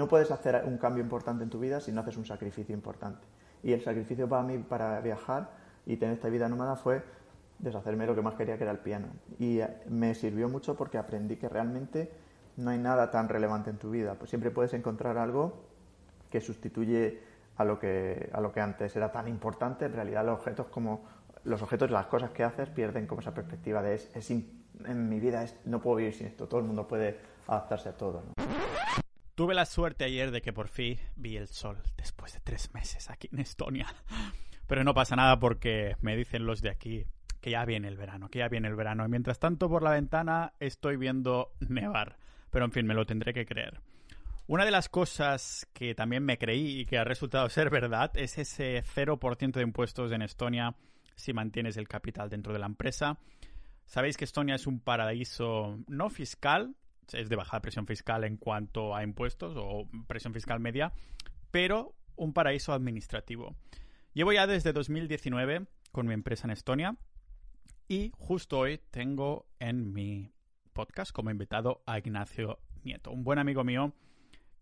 [0.00, 3.20] no puedes hacer un cambio importante en tu vida si no haces un sacrificio importante.
[3.62, 5.50] Y el sacrificio para mí, para viajar
[5.84, 7.02] y tener esta vida nómada, fue
[7.58, 9.08] deshacerme lo que más quería, que era el piano.
[9.38, 12.10] Y eh, me sirvió mucho porque aprendí que realmente
[12.56, 14.14] no hay nada tan relevante en tu vida.
[14.14, 15.52] Pues siempre puedes encontrar algo
[16.30, 17.20] que sustituye
[17.58, 19.84] a lo que, a lo que antes era tan importante.
[19.84, 21.04] En realidad los objetos como
[21.44, 25.42] los objetos, las cosas que haces pierden como esa perspectiva de es, en mi vida
[25.42, 26.48] es, no puedo vivir sin esto.
[26.48, 28.22] Todo el mundo puede adaptarse a todo.
[29.40, 33.08] Tuve la suerte ayer de que por fin vi el sol después de tres meses
[33.08, 33.86] aquí en Estonia.
[34.66, 37.06] Pero no pasa nada porque me dicen los de aquí
[37.40, 39.02] que ya viene el verano, que ya viene el verano.
[39.02, 42.18] Y mientras tanto, por la ventana estoy viendo nevar.
[42.50, 43.80] Pero en fin, me lo tendré que creer.
[44.46, 48.36] Una de las cosas que también me creí y que ha resultado ser verdad es
[48.36, 50.74] ese 0% de impuestos en Estonia
[51.16, 53.16] si mantienes el capital dentro de la empresa.
[53.86, 56.74] Sabéis que Estonia es un paraíso no fiscal,
[57.12, 60.92] es de baja presión fiscal en cuanto a impuestos o presión fiscal media,
[61.50, 63.56] pero un paraíso administrativo.
[64.12, 66.96] Llevo ya desde 2019 con mi empresa en Estonia
[67.88, 70.32] y justo hoy tengo en mi
[70.72, 73.94] podcast como invitado a Ignacio Nieto, un buen amigo mío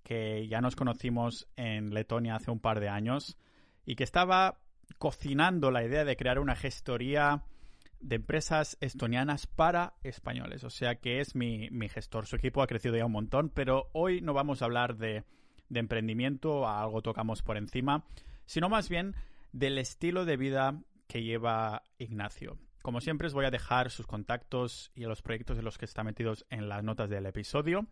[0.02, 3.36] que ya nos conocimos en Letonia hace un par de años
[3.84, 4.60] y que estaba
[4.98, 7.44] cocinando la idea de crear una gestoría
[8.00, 10.64] de empresas estonianas para españoles.
[10.64, 12.26] O sea que es mi, gestor.
[12.26, 15.24] Su equipo ha crecido ya un montón, pero hoy no vamos a hablar de,
[15.68, 18.04] de emprendimiento, algo tocamos por encima,
[18.46, 19.14] sino más bien
[19.52, 22.58] del estilo de vida que lleva Ignacio.
[22.82, 26.04] Como siempre, os voy a dejar sus contactos y los proyectos en los que está
[26.04, 27.86] metidos en las notas del episodio.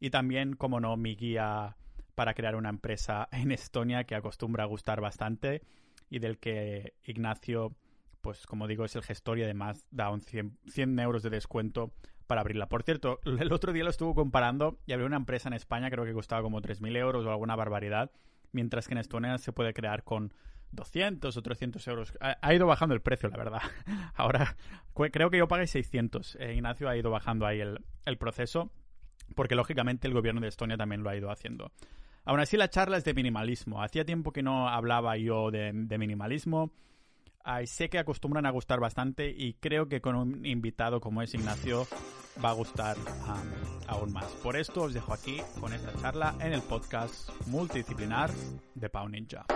[0.00, 1.76] Y también, como no, mi guía
[2.14, 5.62] para crear una empresa en Estonia que acostumbra a gustar bastante
[6.10, 7.76] y del que Ignacio,
[8.26, 11.92] pues como digo, es el gestor y además da un 100, 100 euros de descuento
[12.26, 12.68] para abrirla.
[12.68, 16.04] Por cierto, el otro día lo estuvo comparando y había una empresa en España, creo
[16.04, 18.10] que costaba como 3.000 euros o alguna barbaridad,
[18.50, 20.34] mientras que en Estonia se puede crear con
[20.72, 22.12] 200 o 300 euros.
[22.20, 23.62] Ha, ido bajando el precio, la verdad.
[24.16, 24.56] Ahora
[25.12, 26.36] creo que yo pagué 600.
[26.40, 28.72] Eh, Ignacio ha ido bajando ahí el, proceso
[29.36, 31.70] porque lógicamente el gobierno de Estonia también lo ha ido haciendo.
[32.24, 33.84] Aún así la charla es de minimalismo.
[33.84, 36.72] Hacía tiempo que no hablaba yo de, minimalismo.
[37.66, 41.86] Sé que acostumbran a gustar bastante y creo que con un invitado como es Ignacio
[42.44, 42.96] va a gustar
[43.86, 44.26] aún más.
[44.42, 48.30] Por esto os dejo aquí con esta charla en el podcast multidisciplinar
[48.74, 49.46] de Pau Ninja.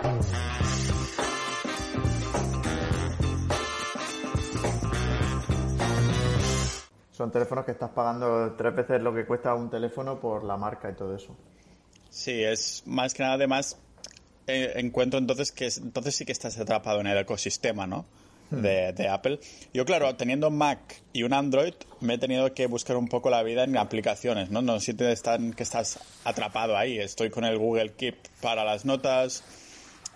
[7.11, 10.89] Son teléfonos que estás pagando tres veces lo que cuesta un teléfono por la marca
[10.89, 11.35] y todo eso.
[12.09, 13.79] Sí, es más que nada además
[14.51, 18.05] eh, encuentro entonces que entonces sí que estás atrapado en el ecosistema, ¿no?
[18.51, 19.39] de, Apple.
[19.73, 23.43] Yo, claro, teniendo Mac y un Android, me he tenido que buscar un poco la
[23.43, 24.61] vida en aplicaciones, ¿no?
[24.61, 26.99] No siento están, que estás atrapado ahí.
[26.99, 29.43] Estoy con el Google Keep para las notas,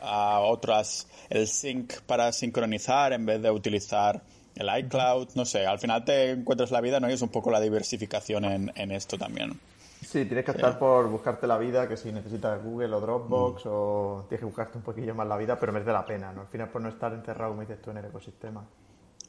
[0.02, 4.22] a otras el Sync para sincronizar en vez de utilizar
[4.56, 7.10] el iCloud, no sé, al final te encuentras la vida, ¿no?
[7.10, 9.60] Y es un poco la diversificación en, en esto también.
[10.06, 13.70] Sí, tienes que estar por buscarte la vida, que si necesitas Google o Dropbox mm.
[13.72, 16.42] o tienes que buscarte un poquillo más la vida, pero merece la pena, ¿no?
[16.42, 18.64] Al final por no estar encerrado, como dices tú, en el ecosistema.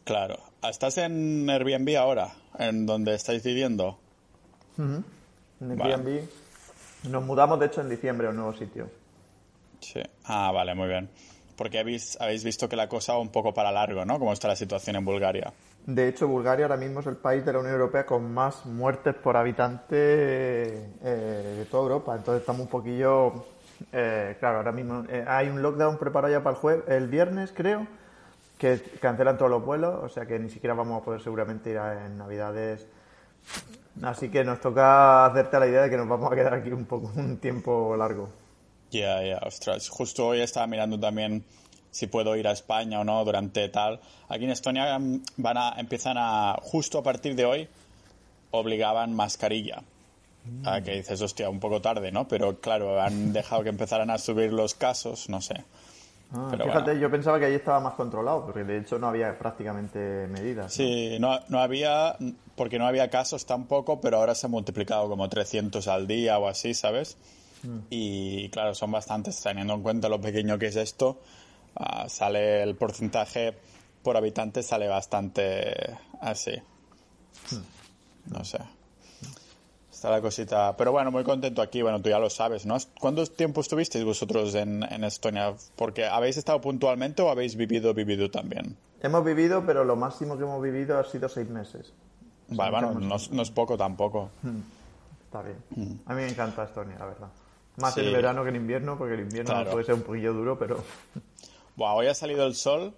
[0.05, 0.37] Claro.
[0.63, 2.29] ¿Estás en Airbnb ahora?
[2.59, 3.99] ¿En donde estáis viviendo?
[4.79, 5.03] En
[5.61, 6.29] Airbnb.
[7.11, 8.89] Nos mudamos, de hecho, en diciembre a un nuevo sitio.
[9.81, 10.01] Sí.
[10.25, 11.09] Ah, vale, muy bien.
[11.57, 14.19] Porque habéis, habéis visto que la cosa va un poco para largo, ¿no?
[14.19, 15.53] ¿Cómo está la situación en Bulgaria?
[15.87, 19.15] De hecho, Bulgaria ahora mismo es el país de la Unión Europea con más muertes
[19.15, 22.17] por habitante eh, de toda Europa.
[22.17, 23.33] Entonces estamos un poquillo...
[23.93, 27.53] Eh, claro, ahora mismo eh, hay un lockdown preparado ya para el, jueves, el viernes,
[27.55, 27.87] creo,
[28.59, 31.79] que cancelan todos los vuelos, o sea que ni siquiera vamos a poder seguramente ir
[31.79, 32.87] a, en Navidades.
[34.03, 36.87] Así que nos toca hacerte la idea de que nos vamos a quedar aquí un
[36.87, 38.31] poco un tiempo largo.
[38.91, 39.89] Ya, ya, ostras.
[39.89, 41.45] Justo hoy estaba mirando también
[41.97, 44.01] si puedo ir a España o no durante tal.
[44.29, 47.69] Aquí en Estonia mm, van a, empiezan a, justo a partir de hoy,
[48.51, 49.83] obligaban mascarilla.
[50.65, 52.29] A que dices, hostia, un poco tarde, ¿no?
[52.29, 55.65] Pero claro, han dejado que empezaran a subir los casos, no sé.
[56.33, 60.27] Ah, fíjate, yo pensaba que ahí estaba más controlado, porque de hecho no había prácticamente
[60.29, 60.73] medidas.
[60.73, 62.17] Sí, no, no había,
[62.57, 66.49] porque no había casos tampoco, pero ahora se ha multiplicado como 300 al día o
[66.49, 67.17] así, ¿sabes?
[67.63, 67.79] Mm.
[67.91, 71.19] Y claro, son bastantes, teniendo en cuenta lo pequeño que es esto,
[71.77, 73.55] Ah, sale el porcentaje
[74.03, 76.53] por habitante sale bastante así.
[77.51, 78.33] Hmm.
[78.33, 78.59] No sé.
[79.93, 80.77] Está la cosita.
[80.77, 81.83] Pero bueno, muy contento aquí.
[81.83, 82.77] Bueno, tú ya lo sabes, ¿no?
[83.01, 85.55] ¿Cuánto tiempo estuvisteis vosotros en, Estonia?
[85.75, 88.77] Porque ¿habéis estado puntualmente o habéis vivido, vivido también?
[89.03, 91.93] Hemos vivido, pero lo máximo que hemos vivido ha sido seis meses.
[92.49, 94.31] Vale, bueno, no, es poco tampoco.
[94.43, 94.61] Hmm.
[95.25, 95.57] Está bien.
[95.71, 95.95] Hmm.
[96.07, 97.29] A mí me encanta Estonia, la verdad.
[97.79, 98.01] Más Sí.
[98.01, 99.71] en verano que en invierno, porque el invierno Claro.
[99.73, 100.83] puede ser un poquillo duro, pero
[101.77, 102.95] Buah, hoy ha salido el sol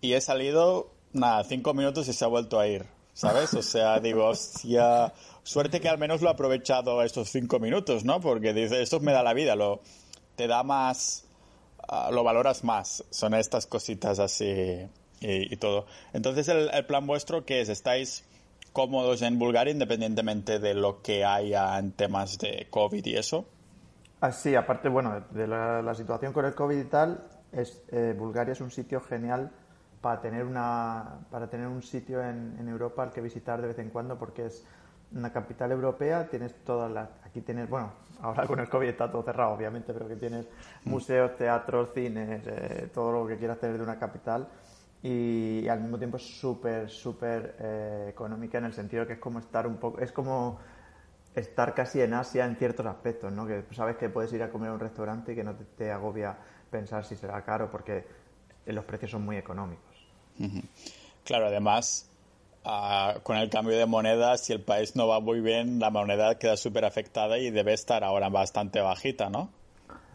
[0.00, 3.54] y he salido, nada, cinco minutos y se ha vuelto a ir, ¿sabes?
[3.54, 5.12] O sea, digo, hostia,
[5.44, 8.20] suerte que al menos lo he aprovechado estos cinco minutos, ¿no?
[8.20, 9.82] Porque dice, esto me da la vida, lo,
[10.34, 11.26] te da más,
[11.86, 14.46] ah, lo valoras más, son estas cositas así
[15.20, 15.86] y, y todo.
[16.12, 17.68] Entonces, el, el plan vuestro, que es?
[17.68, 18.24] ¿Estáis
[18.72, 23.44] cómodos en Bulgaria independientemente de lo que haya en temas de COVID y eso?
[24.20, 28.14] Ah, sí, aparte, bueno, de la, la situación con el COVID y tal, es, eh,
[28.18, 29.50] Bulgaria es un sitio genial
[30.00, 33.78] para tener una para tener un sitio en, en Europa al que visitar de vez
[33.78, 34.66] en cuando porque es
[35.14, 39.22] una capital europea, tienes todas las aquí tienes, bueno, ahora con el COVID está todo
[39.22, 40.46] cerrado obviamente, pero que tienes
[40.84, 44.48] museos, teatros, cines, eh, todo lo que quieras tener de una capital
[45.02, 49.40] y, al mismo tiempo es súper súper eh, económica en el sentido que es como
[49.40, 50.58] estar un poco es como
[51.34, 53.46] estar casi en Asia en ciertos aspectos, ¿no?
[53.46, 55.90] Que sabes que puedes ir a comer a un restaurante y que no te, te
[55.90, 56.36] agobia
[56.72, 58.04] pensar si será caro porque
[58.66, 59.84] los precios son muy económicos.
[61.24, 62.08] Claro, además,
[62.64, 66.38] ah, con el cambio de moneda, si el país no va muy bien, la moneda
[66.38, 69.50] queda súper afectada y debe estar ahora bastante bajita, ¿no?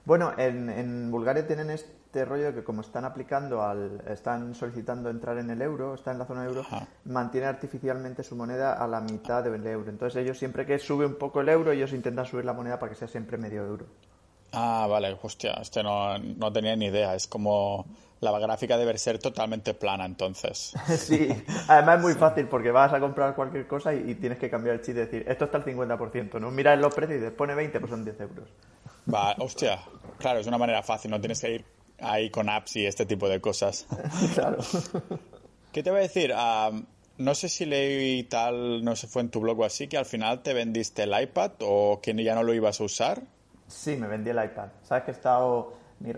[0.03, 5.37] Bueno, en, en Bulgaria tienen este rollo que como están aplicando al, están solicitando entrar
[5.37, 6.87] en el euro, está en la zona euro, Ajá.
[7.05, 9.89] mantienen artificialmente su moneda a la mitad del euro.
[9.89, 12.89] Entonces ellos siempre que sube un poco el euro, ellos intentan subir la moneda para
[12.89, 13.85] que sea siempre medio euro.
[14.59, 17.13] Ah, vale, hostia, este no, no tenía ni idea.
[17.13, 17.85] Es como
[18.21, 20.73] la gráfica debe ser totalmente plana, entonces.
[20.97, 21.29] Sí,
[21.67, 24.75] además es muy fácil porque vas a comprar cualquier cosa y, y tienes que cambiar
[24.75, 26.49] el chip y decir, esto está al 50%, ¿no?
[26.49, 28.49] Miras los precios y dices, pone 20, pues son 10 euros.
[29.13, 29.79] Va, hostia,
[30.17, 31.65] claro, es una manera fácil, no tienes que ir
[31.99, 33.85] ahí con apps y este tipo de cosas.
[34.33, 34.57] claro.
[35.71, 36.33] ¿Qué te voy a decir?
[37.19, 40.05] No sé si leí tal, no sé, fue en tu blog o así, que al
[40.05, 43.21] final te vendiste el iPad o que ya no lo ibas a usar.
[43.67, 44.69] Sí, me vendí el iPad.
[44.81, 45.73] Sabes que he estado.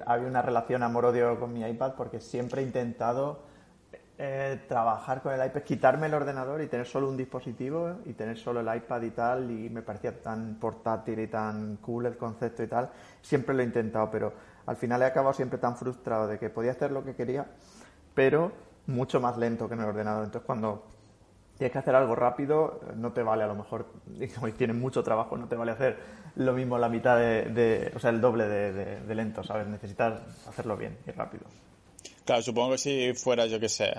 [0.05, 3.43] Había una relación amor-odio con mi iPad porque siempre he intentado
[4.17, 8.37] eh, trabajar con el iPad, quitarme el ordenador y tener solo un dispositivo y tener
[8.37, 9.51] solo el iPad y tal.
[9.51, 12.89] Y me parecía tan portátil y tan cool el concepto y tal.
[13.21, 14.33] Siempre lo he intentado, pero
[14.65, 17.45] al final he acabado siempre tan frustrado de que podía hacer lo que quería,
[18.13, 18.51] pero
[18.87, 20.25] mucho más lento que en el ordenador.
[20.25, 20.83] Entonces, cuando
[21.59, 23.85] tienes que hacer algo rápido, no te vale a lo mejor,
[24.19, 25.97] y como tienes mucho trabajo, no te vale hacer
[26.35, 29.67] lo mismo la mitad de, de- o sea, el doble de, de- de lento, ¿sabes?
[29.67, 31.43] Necesitas hacerlo bien y rápido.
[32.25, 33.91] Claro, supongo que si fueras, yo qué sé,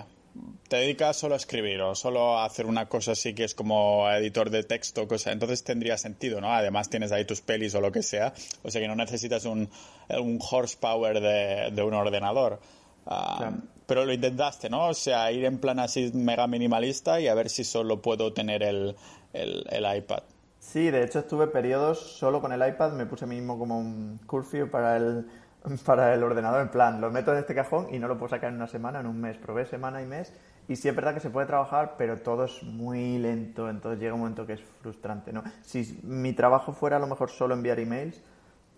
[0.69, 4.09] te dedicas solo a escribir o solo a hacer una cosa así que es como
[4.11, 6.53] editor de texto, cosa, entonces tendría sentido, ¿no?
[6.53, 9.69] Además tienes ahí tus pelis o lo que sea, o sea que no necesitas un,
[10.09, 12.61] un horsepower de, de un ordenador.
[13.07, 13.57] Ah, Claro.
[13.91, 14.87] Pero lo intentaste, ¿no?
[14.87, 18.63] O sea, ir en plan así mega minimalista y a ver si solo puedo tener
[18.63, 18.95] el,
[19.33, 20.23] el, iPad.
[20.61, 23.81] Sí, de hecho estuve periodos solo con el iPad, me puse a mí mismo como
[23.81, 25.27] un curfew para el,
[25.85, 28.51] para el ordenador, en plan, lo meto en este cajón y no lo puedo sacar
[28.51, 29.39] en una semana, en un mes.
[29.39, 30.33] Probé semana y mes
[30.69, 34.15] y sí es verdad que se puede trabajar, pero todo es muy lento, entonces llega
[34.15, 35.43] un momento que es frustrante, ¿no?
[35.63, 38.23] Si mi trabajo fuera a lo mejor solo enviar emails,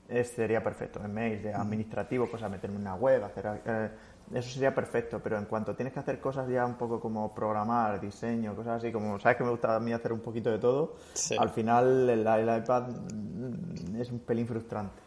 [0.09, 3.61] eh, sería perfecto, emails de administrativo, cosas, meterme en una web, hacer...
[3.67, 3.91] eh,
[4.35, 8.01] eso sería perfecto, pero en cuanto tienes que hacer cosas ya un poco como programar,
[8.01, 10.97] diseño, cosas así, como sabes que me gusta a mí hacer un poquito de todo,
[11.15, 11.37] Sí.
[11.39, 15.01] al final el, el iPad mm, es un pelín frustrante.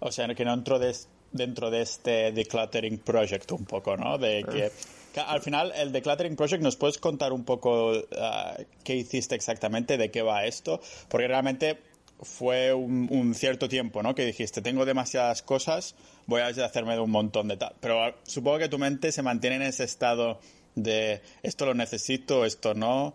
[0.00, 4.18] O sea, que no entro des- dentro de este decluttering project un poco, ¿no?
[4.18, 4.70] De que,
[5.14, 9.96] que al final el decluttering project nos puedes contar un poco ah, qué hiciste exactamente,
[9.96, 11.78] de qué va esto, porque realmente
[12.22, 14.14] fue un, un cierto tiempo, ¿no?
[14.14, 15.94] Que dijiste, tengo demasiadas cosas,
[16.26, 17.74] voy a hacerme de un montón de tal.
[17.80, 20.38] Pero ah, supongo que tu mente se mantiene en ese estado
[20.74, 23.14] de esto lo necesito, esto no.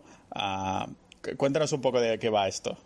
[1.22, 2.76] Cu- cuéntanos un poco de qué va esto.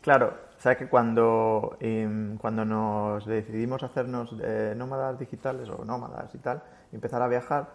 [0.00, 6.38] Claro, sabes que cuando, em, cuando nos decidimos hacernos eh, nómadas digitales o nómadas y
[6.38, 6.62] tal,
[6.92, 7.68] empezar a viajar,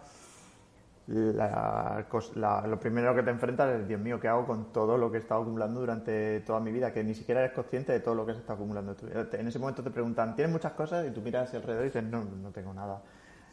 [1.08, 5.10] la la- lo primero que te enfrentas es, Dios mío, ¿qué hago con todo lo
[5.10, 6.92] que he estado acumulando durante toda mi vida?
[6.92, 9.26] Que ni siquiera eres consciente de todo lo que se está acumulando en tu vida.
[9.32, 11.06] En ese momento te preguntan, ¿tienes muchas cosas?
[11.06, 13.00] Y tú miras alrededor y dices, no, no tengo nada.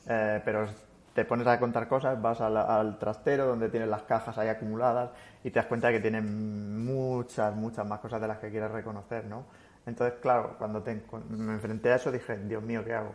[0.08, 0.68] Eh, pero
[1.14, 5.12] te pones a contar cosas, vas al, al trastero donde tienes las cajas ahí acumuladas
[5.44, 8.72] y te das cuenta de que tienen muchas, muchas más cosas de las que quieres
[8.72, 9.46] reconocer, ¿no?
[9.86, 13.14] Entonces, claro, cuando te me enfrenté a eso dije, Dios mío, ¿qué hago?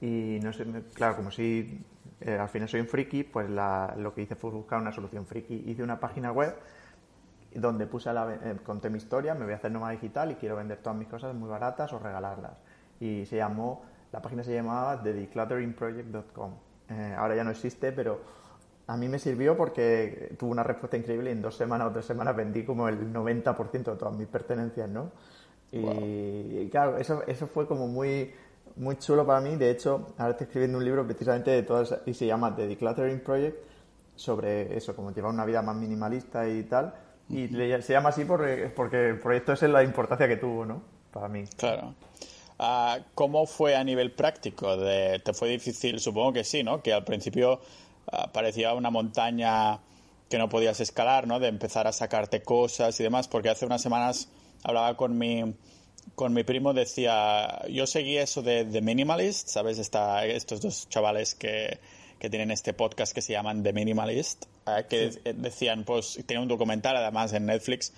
[0.00, 0.64] Y no sé,
[0.94, 1.84] claro, como si
[2.24, 5.26] eh, al final soy un friki, pues la- lo que hice fue buscar una solución
[5.26, 5.64] friki.
[5.66, 6.56] Hice una página web
[7.54, 10.34] donde puse a la, eh, conté mi historia, me voy a hacer nómada digital y
[10.34, 12.52] quiero vender todas mis cosas muy baratas o regalarlas.
[12.98, 16.52] Y se llamó, la página se llamaba thedeclutteringproject.com.
[16.90, 18.20] Eh, ahora ya no existe, pero
[18.86, 22.04] a mí me sirvió porque tuvo una respuesta increíble y en dos semanas o tres
[22.04, 25.10] semanas vendí como el 90% de todas mis pertenencias, ¿no?
[25.72, 28.32] Y, claro, eso, eso fue como muy,
[28.76, 29.56] muy chulo para mí.
[29.56, 33.20] De hecho, ahora estoy escribiendo un libro precisamente de todas, y se llama The Decluttering
[33.20, 33.56] Project,
[34.16, 36.94] sobre eso, como llevar una vida más minimalista y tal.
[37.28, 40.82] Y se llama así porque, porque el proyecto es la importancia que tuvo, ¿no?
[41.10, 41.44] Para mí.
[41.56, 41.94] Claro.
[42.58, 44.76] Ah, ¿Cómo fue a nivel práctico?
[44.76, 46.00] De, ¿Te fue difícil?
[46.00, 46.82] Supongo que sí, ¿no?
[46.82, 47.60] Que al principio
[48.12, 49.80] ah, parecía una montaña
[50.28, 51.40] que no podías escalar, ¿no?
[51.40, 54.28] De empezar a sacarte cosas y demás, porque hace unas semanas
[54.62, 55.54] hablaba con mi,
[56.14, 59.78] con mi primo, decía, yo seguí eso de, de Minimalist, ¿sabes?
[59.78, 61.78] Está, estos dos chavales que,
[62.18, 66.48] que tienen este podcast que se llaman The Minimalist, eh, que decían, pues, tenía un
[66.48, 67.92] documental además en Netflix,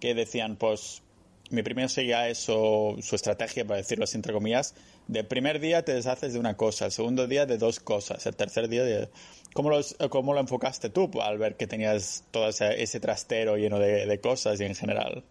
[0.00, 1.02] que decían, pues,
[1.50, 4.74] mi primo seguía eso, su estrategia, para decirlo así entre comillas,
[5.06, 8.36] de primer día te deshaces de una cosa, el segundo día de dos cosas, el
[8.36, 9.08] tercer día de...
[9.54, 14.20] ¿Cómo lo, cómo lo enfocaste tú al ver que tenías todo ese, trastero lleno de,
[14.20, 15.24] cosas y en general?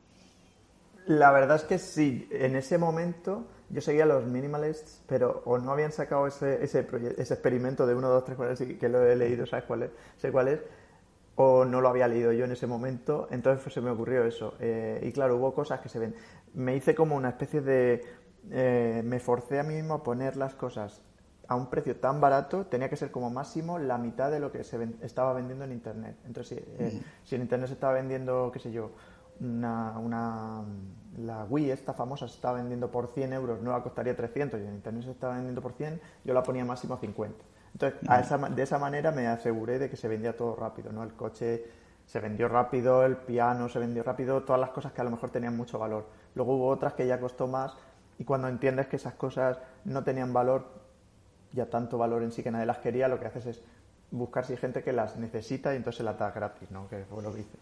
[1.07, 5.71] La verdad es que sí, en ese momento yo seguía los minimalists, pero o no
[5.71, 6.87] habían sacado ese, ese,
[7.17, 9.91] ese experimento de 1, 2, 3, 4, que lo he leído, ¿sabes cuál es?
[10.17, 10.59] Sé cuál es
[11.39, 14.55] o no lo había leído yo en ese momento, entonces pues, se me ocurrió eso.
[14.59, 16.15] Eh, y claro, hubo cosas que se ven.
[16.55, 18.03] Me hice como una especie de...
[18.49, 21.03] Eh, me forcé a mí mismo a poner las cosas
[21.47, 24.63] a un precio tan barato, tenía que ser como máximo la mitad de lo que
[24.63, 26.17] se estaba vendiendo en Internet.
[26.25, 28.91] Entonces, eh, si en Internet se estaba vendiendo, qué sé yo,
[29.39, 30.63] una, una,
[31.17, 34.63] la Wii, esta famosa, se estaba vendiendo por 100 euros, no la costaría 300, y
[34.63, 37.43] en Internet se estaba vendiendo por 100, yo la ponía máximo a 50.
[37.73, 37.99] Entonces,
[38.55, 41.03] de esa manera me aseguré de que se vendía todo rápido, ¿no?
[41.03, 41.65] El coche
[42.07, 45.29] se vendió rápido, el piano se vendió rápido, todas las cosas que a lo mejor
[45.29, 46.07] tenían mucho valor.
[46.35, 47.75] Luego hubo otras que ya costó más
[48.17, 50.65] y cuando entiendes que esas cosas no tenían valor,
[51.51, 53.61] ya tanto valor en sí que nadie las quería, lo que haces es
[54.09, 56.87] buscar si hay gente que las necesita y entonces las das gratis, ¿no?
[56.87, 57.57] Que fue lo que hice.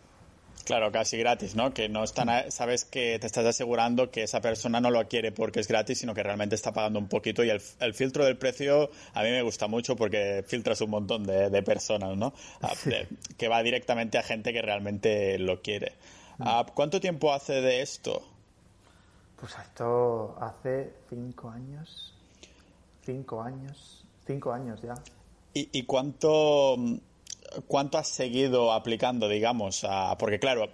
[0.64, 1.74] Claro, casi gratis, ¿no?
[1.74, 5.60] Que no están, sabes que te estás asegurando que esa persona no lo quiere porque
[5.60, 7.44] es gratis, sino que realmente está pagando un poquito.
[7.44, 11.64] Y el, filtro del precio a mí me gusta mucho porque filtras un montón de,
[11.64, 12.34] personas, ¿no?
[12.62, 12.74] Ah,
[13.38, 15.94] que va directamente a gente que realmente lo quiere.
[16.40, 18.24] Ah, ¿Cuánto tiempo hace de esto?
[19.36, 22.14] Pues esto hace cinco años.
[23.06, 24.04] Cinco años.
[24.26, 24.96] Cinco años ya.
[25.54, 26.76] ¿Y, y cuánto
[27.68, 29.86] ¿cuánto has seguido aplicando, digamos?
[30.20, 30.70] porque claro,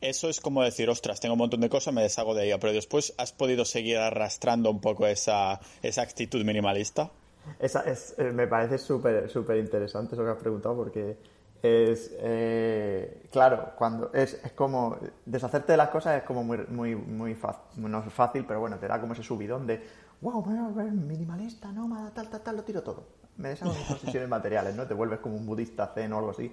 [0.00, 2.72] eso es como decir, ostras, tengo un montón de cosas, me deshago de ello, pero
[2.72, 7.10] después has podido seguir arrastrando un poco esa, esa actitud minimalista.
[7.58, 11.16] Esa es, eh, me parece súper súper interesante eso que has preguntado porque
[11.62, 16.94] es eh, claro cuando es, es, como deshacerte de las cosas es como muy muy
[16.94, 19.80] muy fácil no es fácil pero bueno te da como ese subidón de
[20.20, 20.44] wow
[20.92, 23.04] minimalista no tal tal tal lo tiro todo
[23.36, 24.86] me deshago de posesiones materiales, ¿no?
[24.86, 26.52] Te vuelves como un budista zen o algo así.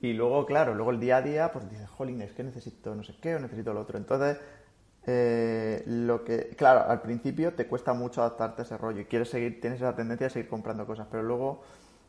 [0.00, 3.02] Y luego, claro, luego el día a día, pues dices, jolín, es que necesito no
[3.02, 3.98] sé qué o necesito lo otro.
[3.98, 4.38] Entonces,
[5.06, 9.28] eh, lo que, claro, al principio te cuesta mucho adaptarte a ese rollo y quieres
[9.28, 11.62] seguir, tienes esa tendencia a seguir comprando cosas, pero luego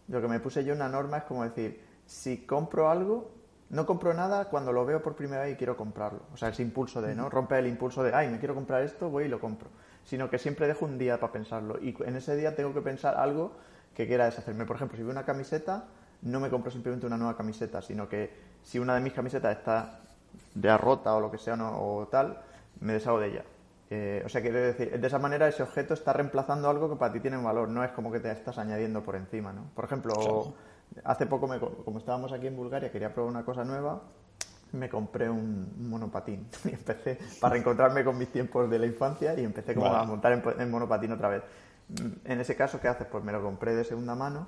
[0.08, 3.32] lo que me puse yo una norma es como decir, si compro algo,
[3.70, 6.24] no compro nada cuando lo veo por primera vez y quiero comprarlo.
[6.34, 7.30] O sea, ese impulso de, ¿no?
[7.30, 9.70] Rompe el impulso de, ay, me quiero comprar esto, voy y lo compro.
[10.04, 11.78] Sino que siempre dejo un día para pensarlo.
[11.82, 13.54] Y en ese día tengo que pensar algo
[13.96, 14.66] que quiera deshacerme.
[14.66, 15.86] Por ejemplo, si veo una camiseta,
[16.24, 18.32] no me compro simplemente una nueva camiseta, sino que
[18.64, 20.00] si una de mis camisetas está
[20.56, 22.42] ya rota o lo que sea o tal,
[22.80, 23.44] me deshago de ella.
[23.90, 27.12] Eh, o sea, quiere decir, de esa manera ese objeto está reemplazando algo que para
[27.12, 29.66] ti tiene un valor, no es como que te estás añadiendo por encima, ¿no?
[29.76, 30.54] Por ejemplo,
[31.04, 34.02] hace poco, me, como estábamos aquí en Bulgaria, quería probar una cosa nueva,
[34.72, 39.44] me compré un, monopatín y empecé para reencontrarme con mis tiempos de la infancia y
[39.44, 41.44] empecé como a montar en, en monopatín otra vez
[42.26, 43.08] en ese caso, ¿qué haces?
[43.12, 44.48] Pues me lo compré de segunda mano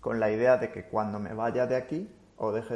[0.00, 2.74] con la idea de que cuando me vaya de aquí o deje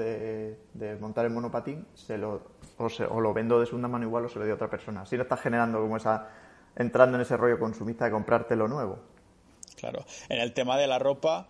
[0.74, 2.42] de, montar el monopatín, se lo,
[2.78, 5.02] o, lo vendo de segunda mano igual o se lo doy a otra persona.
[5.02, 6.28] Así no estás generando como esa,
[6.76, 8.98] entrando en ese rollo consumista de comprarte lo nuevo.
[9.76, 10.04] Claro.
[10.28, 11.46] En el tema de la ropa,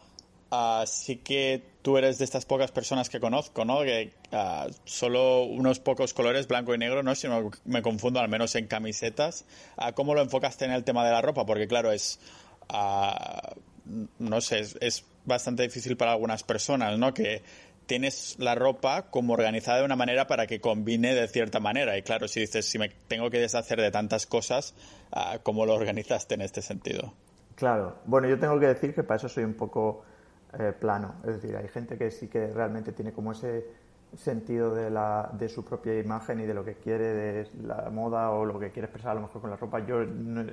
[0.50, 3.80] uh, sí que tú eres de estas pocas personas que conozco, ¿no?
[3.80, 7.14] Que ah, solo unos pocos colores, blanco y negro, ¿no?
[7.14, 9.46] Si no me confundo, al menos en camisetas.
[9.78, 11.46] Uh, ¿Cómo lo enfocaste en el tema de la ropa?
[11.46, 12.20] Porque claro, es
[14.18, 17.12] no sé, es, bastante difícil para algunas personas, ¿no?
[17.12, 17.42] Que
[17.86, 21.96] tienes la ropa como organizada de una manera para que combine de cierta manera.
[21.98, 24.74] Y claro, si dices, si me tengo que deshacer de tantas cosas,
[25.12, 27.12] ah, ¿cómo lo organizaste en este sentido?
[27.54, 27.98] Claro.
[28.06, 30.04] Bueno, yo tengo que decir que para eso soy un poco
[30.58, 31.16] eh, plano.
[31.26, 33.66] Es decir, hay gente que sí que realmente tiene como ese
[34.16, 38.30] sentido de, la, de su propia imagen y de lo que quiere de la moda
[38.30, 40.02] o lo que quiere expresar a lo mejor con la ropa, yo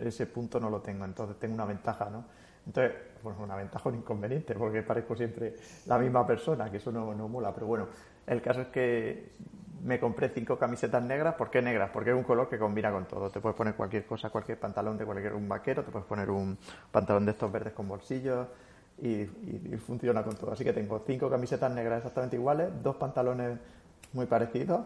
[0.02, 2.26] ese punto no lo tengo, entonces tengo una ventaja, ¿no?
[2.66, 6.92] Entonces, bueno, una ventaja o un inconveniente, porque parezco siempre la misma persona, que eso
[6.92, 7.88] no, no mola, pero bueno,
[8.26, 9.32] el caso es que
[9.84, 11.36] me compré cinco camisetas negras.
[11.36, 11.92] ¿Por qué negras?
[11.94, 13.30] Porque es un color que combina con todo.
[13.30, 16.58] Te puedes poner cualquier cosa, cualquier pantalón de cualquier un vaquero, te puedes poner un
[16.92, 18.48] pantalón de estos verdes con bolsillos
[19.02, 19.26] y,
[19.86, 20.52] funciona con todo.
[20.52, 23.60] Así que tengo cinco camisetas negras exactamente iguales, dos pantalones
[24.14, 24.82] muy parecidos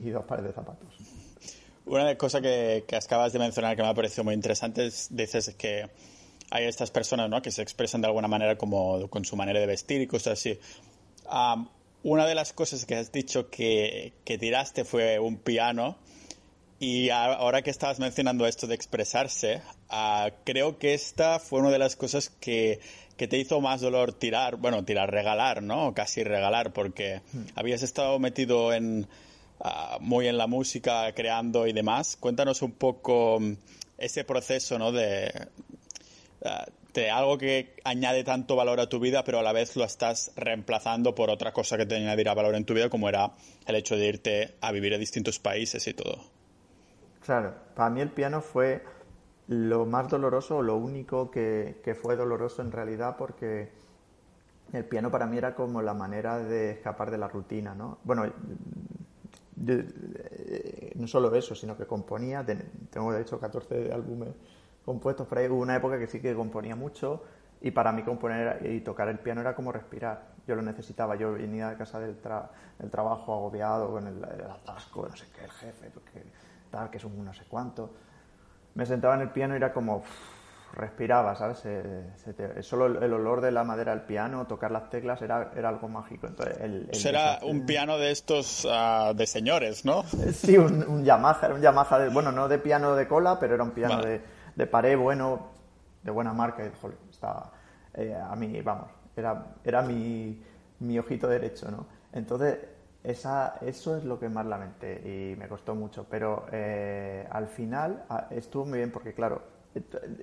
[0.00, 0.88] y dos pares de zapatos.
[1.86, 5.54] Una cosa que, que acabas de mencionar que me ha parecido muy interesante es, dices
[5.54, 5.88] que
[6.50, 7.42] hay estas personas ¿no?
[7.42, 10.58] que se expresan de alguna manera como con su manera de vestir y cosas así.
[12.02, 15.96] una de las cosas que has dicho que, que, tiraste fue un piano
[16.78, 21.78] y ahora que estabas mencionando esto de expresarse, ah, creo que esta fue una de
[21.78, 22.80] las cosas que,
[23.16, 25.94] que, te hizo más dolor tirar, bueno, tirar, regalar, ¿no?
[25.94, 27.44] casi regalar, porque hmm.
[27.54, 29.08] habías estado metido en,
[29.60, 32.18] ah, muy en la música, creando y demás.
[32.20, 33.52] Cuéntanos un poco mm,
[33.96, 34.92] ese proceso, ¿no?
[34.92, 35.32] De,
[36.92, 40.32] de algo que añade tanto valor a tu vida, pero a la vez lo estás
[40.36, 43.32] reemplazando por otra cosa que te añadirá valor en tu vida, como era
[43.66, 46.35] el hecho de irte a vivir a distintos países y todo.
[47.26, 48.84] Claro, para mí el piano fue
[49.48, 53.72] lo más doloroso, lo único que, fue doloroso en realidad, porque
[54.72, 57.98] el piano para mí era como la manera de escapar de la rutina, ¿no?
[58.04, 58.32] Bueno,
[60.94, 62.46] no solo eso, sino que componía,
[62.90, 64.28] tengo de hecho 14 álbumes
[64.84, 67.24] compuestos, pero hubo una época que sí que componía mucho
[67.60, 70.36] y para mí componer y tocar el piano era como respirar.
[70.46, 72.16] Yo lo necesitaba, yo venía de casa del,
[72.88, 76.22] trabajo agobiado con el, atasco, no sé qué, el jefe, porque,
[76.76, 77.94] tal, que es un no sé cuánto.
[78.74, 80.02] Me sentaba en el piano y era como
[80.74, 81.62] respiraba, ¿sabes?
[82.60, 86.26] solo el, olor de la madera del piano, tocar las teclas era, era algo mágico.
[86.26, 90.02] Entonces, el, Será un piano de estos ah, de señores, ¿no?
[90.32, 93.64] Sí, un, Yamaha, era un Yamaha, de, bueno, no de piano de cola, pero era
[93.64, 94.20] un piano de
[94.56, 95.50] de pared bueno,
[96.02, 97.52] de buena marca, y joder, estaba
[97.94, 100.42] eh, a mí, vamos, era, era mi,
[100.80, 101.86] mi ojito derecho, ¿no?
[102.12, 102.58] Entonces,
[103.06, 108.04] esa, eso es lo que más lamenté y me costó mucho, pero eh, al final
[108.30, 109.42] estuvo muy bien porque, claro,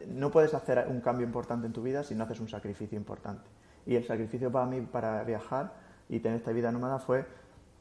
[0.10, 3.50] no puedes hacer un cambio importante en tu vida si no haces un sacrificio importante.
[3.86, 5.72] Y el sacrificio para mí, para viajar
[6.10, 7.26] y tener esta vida nómada, fue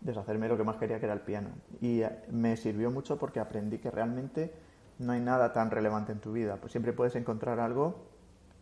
[0.01, 1.49] deshacerme de lo que más quería, que era el piano.
[1.81, 4.55] Y eh, me sirvió mucho porque aprendí que realmente
[5.01, 6.59] no hay nada tan relevante en tu vida.
[6.61, 8.07] Pues siempre puedes encontrar algo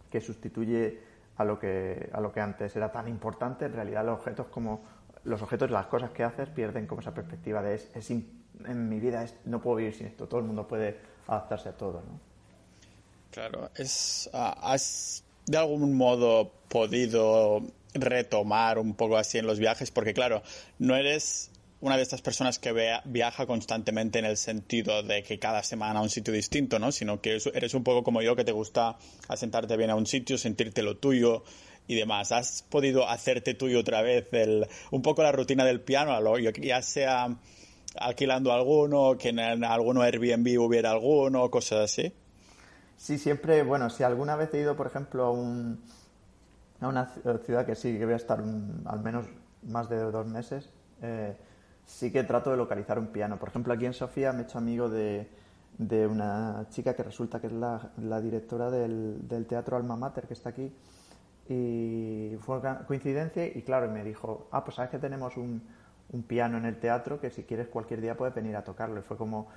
[0.09, 1.01] que sustituye
[1.37, 3.67] a lo que, a lo que antes era tan importante.
[3.67, 4.81] En realidad los objetos como
[5.25, 9.27] los objetos, las cosas que haces pierden como esa perspectiva de es, en mi vida
[9.45, 10.27] no puedo vivir sin esto.
[10.27, 12.21] Todo el mundo puede adaptarse a todo, ¿no?
[13.31, 17.63] Claro, es ah, has de algún modo podido
[17.95, 20.43] retomar un poco así en los viajes porque claro,
[20.79, 22.73] no eres una de estas personas que
[23.05, 26.93] viaja constantemente en el sentido de que cada semana a un sitio distinto, ¿no?
[26.93, 30.37] Sino que eres un poco como yo que te gusta asentarte bien a un sitio,
[30.37, 31.43] sentirte lo tuyo
[31.91, 32.31] y demás.
[32.31, 37.37] ¿Has podido hacerte tuyo otra vez el, un poco la rutina del piano, ya sea
[37.99, 42.15] alquilando alguno, que en alguno Airbnb hubiera alguno, cosas así?
[42.97, 45.83] Sí, siempre, bueno, si alguna vez he ido, por ejemplo, a, un,
[46.81, 47.13] a una
[47.45, 49.27] ciudad que sí, que voy a estar al menos
[49.65, 50.71] más de dos meses,
[51.03, 51.35] eh,
[51.85, 53.37] sí que trato de localizar un piano.
[53.37, 55.27] Por ejemplo, aquí en Sofía me he hecho amigo de,
[55.81, 60.51] de una chica que resulta que es la, directora del, Teatro Alma Mater, que está
[60.51, 60.71] aquí.
[61.49, 65.63] Y fue coincidencia y claro, me dijo, ah, pues sabes que tenemos un,
[66.13, 69.01] un piano en el teatro que si quieres cualquier día puedes venir a tocarlo.
[69.01, 69.49] Y fue como,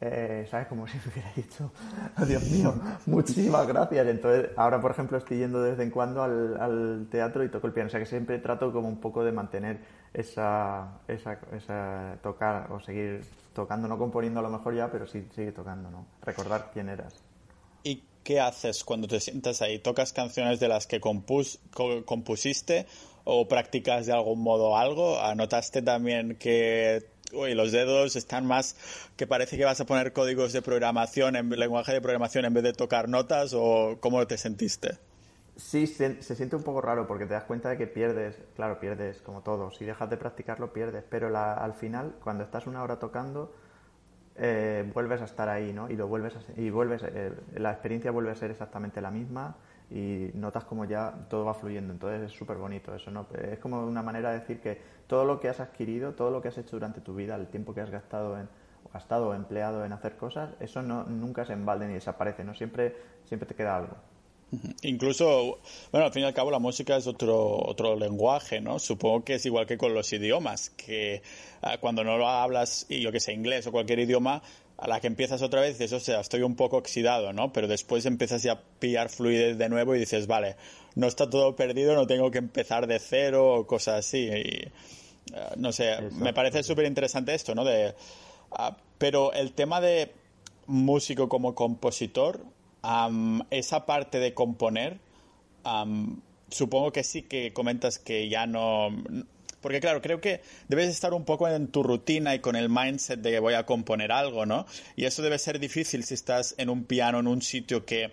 [0.00, 0.66] eh, ¿sabes?
[0.66, 1.72] Como si me hubiera dicho,
[2.18, 2.74] oh, Dios mío,
[3.06, 4.06] muchísimas gracias.
[4.06, 7.66] Entonces, ahora, por ejemplo, estoy yendo de vez en cuando al, al, teatro y toco
[7.66, 7.86] el piano.
[7.86, 9.80] O sea, que siempre trato como un poco de mantener
[10.12, 13.22] esa, esa, esa tocar o seguir
[13.54, 16.06] tocando, no componiendo a lo mejor ya, pero sí sigue tocando, ¿no?
[16.22, 17.22] Recordar quién eras.
[17.82, 19.78] ¿Y qué haces cuando te sientas ahí?
[19.78, 21.60] ¿Tocas canciones de las que compus,
[22.04, 22.86] compusiste
[23.24, 25.20] o practicas de algún modo algo?
[25.20, 28.76] ¿Anotaste también que uy, los dedos están más
[29.16, 32.64] que parece que vas a poner códigos de programación en lenguaje de programación en vez
[32.64, 34.98] de tocar notas o cómo te sentiste?
[35.56, 39.20] Sí, se, siente un poco raro porque te das cuenta de que pierdes, claro, pierdes
[39.22, 43.54] como todo, si dejas de practicarlo pierdes, pero al final cuando estás una hora tocando
[44.36, 45.90] eh, vuelves a estar ahí, ¿no?
[45.90, 49.56] Y lo vuelves y vuelves, eh, la experiencia vuelve a ser exactamente la misma
[49.90, 51.92] y notas como ya todo va fluyendo.
[51.92, 53.26] Entonces es súper bonito eso, ¿no?
[53.32, 56.48] Es como una manera de decir que todo lo que has adquirido, todo lo que
[56.48, 58.48] has hecho durante tu vida, el tiempo que has gastado en
[58.92, 62.54] gastado o empleado en hacer cosas, eso no, nunca se embalde ni desaparece, ¿no?
[62.54, 63.96] Siempre, siempre te queda algo.
[64.82, 65.60] Incluso,
[65.92, 68.78] bueno, al fin y al cabo la música es otro, otro lenguaje, ¿no?
[68.78, 71.22] Supongo que es igual que con los idiomas, que
[71.62, 74.42] ah, cuando no lo hablas, y yo que sé, inglés o cualquier idioma,
[74.76, 77.52] a la que empiezas otra vez dices, o sea, estoy un poco oxidado, ¿no?
[77.52, 80.56] Pero después empiezas ya a pillar fluidez de nuevo y dices, vale,
[80.94, 84.28] no está todo perdido, no tengo que empezar de cero o cosas así.
[85.56, 87.64] no sé, me parece súper interesante esto, ¿no?
[87.64, 87.94] De,
[88.50, 90.12] ah, pero el tema de
[90.66, 92.44] músico como compositor,
[93.50, 94.98] esa parte de componer,
[96.50, 98.90] supongo que sí que comentas que ya no...
[99.60, 103.20] Porque claro, creo que debes estar un poco en tu rutina y con el mindset
[103.20, 104.66] de que voy a componer algo, ¿no?
[104.94, 108.12] Y eso debe ser difícil si estás en un piano, en un sitio que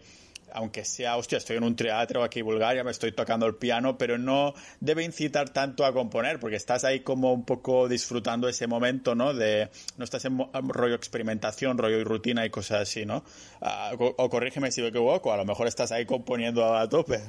[0.53, 3.97] aunque sea, hostia, estoy en un teatro aquí en Bulgaria, me estoy tocando el piano,
[3.97, 8.67] pero no debe incitar tanto a componer, porque estás ahí como un poco disfrutando ese
[8.67, 9.33] momento, ¿no?
[9.33, 13.23] De, no estás en rollo experimentación, rollo y rutina y cosas así, ¿no?
[13.61, 17.19] Ah, o, corrígeme si me equivoco, a lo mejor estás ahí componiendo a tope.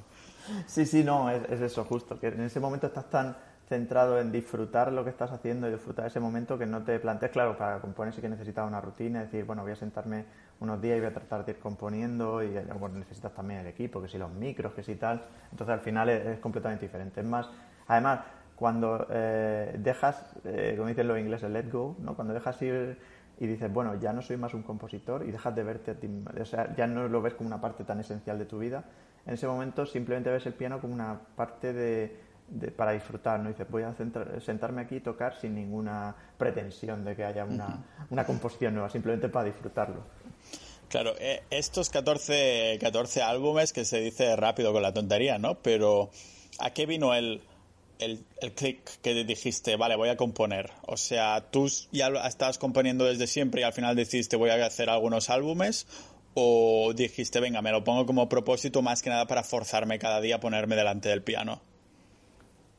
[0.67, 3.37] Sí, sí, no, es, es eso justo, que en ese momento estás tan
[3.73, 7.33] centrado en disfrutar lo que estás haciendo y disfrutar ese momento que no te plantees,
[7.33, 10.27] claro, para componer sí que necesitas una rutina, es decir, bueno, voy a sentarme
[10.63, 14.01] unos días y voy a tratar de ir componiendo y bueno, necesitas también el equipo,
[14.01, 17.21] que si los micros, que si tal, entonces al final es, completamente diferente.
[17.21, 17.51] Es más,
[17.89, 18.21] además,
[18.55, 22.15] cuando eh, dejas, eh, como dicen los ingleses, let go, ¿no?
[22.15, 22.97] cuando dejas ir
[23.41, 26.09] y dices, bueno, ya no soy más un compositor y dejas de verte a ti,
[26.41, 28.85] o sea, ya no lo ves como una parte tan esencial de tu vida,
[29.27, 32.33] en ese momento simplemente ves el piano como una parte de
[32.77, 33.49] para disfrutar, ¿no?
[33.49, 33.95] Dices, voy a
[34.41, 39.29] sentarme aquí y tocar sin ninguna pretensión de que haya una, una composición nueva, simplemente
[39.29, 40.03] para disfrutarlo.
[40.93, 45.55] Claro, eh, estos 14, 14 álbumes que se dice rápido con la tontería, ¿no?
[45.55, 46.11] Pero
[46.59, 47.41] ¿a qué vino el,
[47.99, 50.71] el, el click que dijiste, vale, voy a componer?
[50.87, 54.91] O sea, ¿tú ya estabas componiendo desde siempre y al final decidiste voy a hacer
[54.91, 55.87] algunos álbumes?
[56.35, 60.37] ¿O dijiste, venga, me lo pongo como propósito más que nada para forzarme cada día
[60.37, 61.63] a ponerme delante del piano?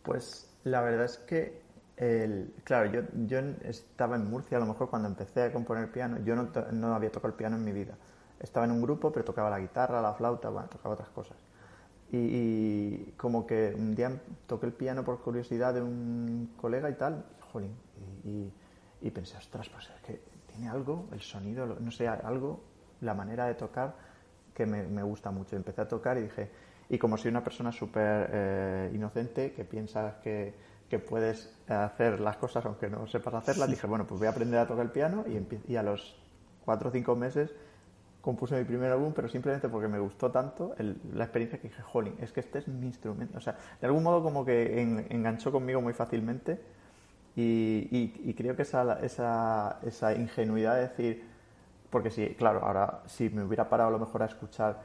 [0.04, 1.63] Pues la verdad es que,
[2.64, 6.36] claro, yo, yo estaba en Murcia a lo mejor cuando empecé a componer piano, yo
[6.36, 7.96] no, no había tocado el piano en mi vida.
[8.40, 11.38] Estaba en un grupo, pero tocaba la guitarra, la flauta, bueno, tocaba otras cosas.
[12.12, 14.12] Y, como que un día
[14.46, 17.26] toqué el piano por curiosidad de un colega y tal,
[18.24, 18.52] y,
[19.02, 22.62] y, pensé, ostras, pues es que tiene algo, el sonido, no sé, algo,
[23.02, 23.96] la manera de tocar
[24.54, 25.56] que me, me gusta mucho.
[25.56, 26.52] Empecé a tocar y dije,
[26.90, 30.54] y como soy una persona súper eh, inocente, que piensas que,
[30.98, 34.60] que, puedes hacer las cosas aunque no sepas hacerlas, dije, bueno, pues voy a aprender
[34.60, 36.16] a tocar el piano y, y a los
[36.66, 37.54] cuatro o cinco meses
[38.24, 40.74] compuse mi primer álbum, pero simplemente porque me gustó tanto
[41.14, 43.38] la experiencia que dije, jolín, es que este es mi instrumento.
[43.38, 46.58] O sea, de algún modo como que enganchó conmigo muy fácilmente
[47.36, 51.24] y, y, creo que esa, esa, esa ingenuidad de decir,
[51.90, 54.80] porque sí, claro, ahora si me hubiera parado a lo mejor a escuchar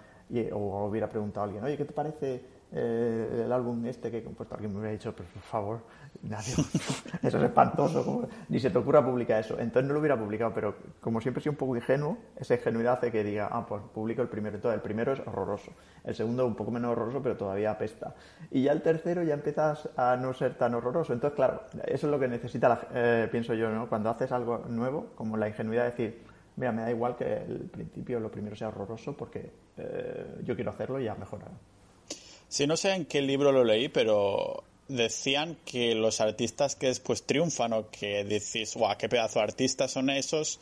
[0.52, 2.42] o hubiera preguntado a alguien, oye, ¿qué te parece
[2.72, 4.56] eh, el álbum este que he compuesto?
[4.56, 5.80] Alguien me hubiera dicho, pero por favor,
[6.22, 6.52] nadie,
[7.22, 9.58] eso es espantoso, ni se te ocurra publicar eso.
[9.58, 13.10] Entonces no lo hubiera publicado, pero como siempre soy un poco ingenuo, esa ingenuidad hace
[13.10, 14.56] que diga, ah, pues publico el primero.
[14.56, 15.72] Entonces el primero es horroroso,
[16.04, 18.14] el segundo un poco menos horroroso, pero todavía apesta.
[18.50, 21.12] Y ya el tercero ya empiezas a no ser tan horroroso.
[21.12, 23.88] Entonces, claro, eso es lo que necesita, eh, pienso yo, ¿no?
[23.88, 26.22] Cuando haces algo nuevo, como la ingenuidad de decir,
[26.56, 30.70] mira, me da igual que el principio, lo primero sea horroroso, porque eh, yo quiero
[30.70, 31.52] hacerlo y ya mejorará.
[32.48, 37.22] Sí, no sé en qué libro lo leí, pero decían que los artistas que después
[37.22, 40.58] triunfan o que decís, guau, qué pedazo de artistas son esos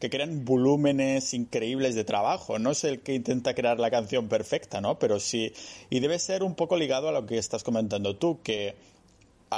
[0.00, 2.58] que crean volúmenes increíbles de trabajo.
[2.58, 4.98] No es el que intenta crear la canción perfecta, ¿no?
[4.98, 5.52] Pero sí,
[5.88, 8.74] y debe ser un poco ligado a lo que estás comentando tú, que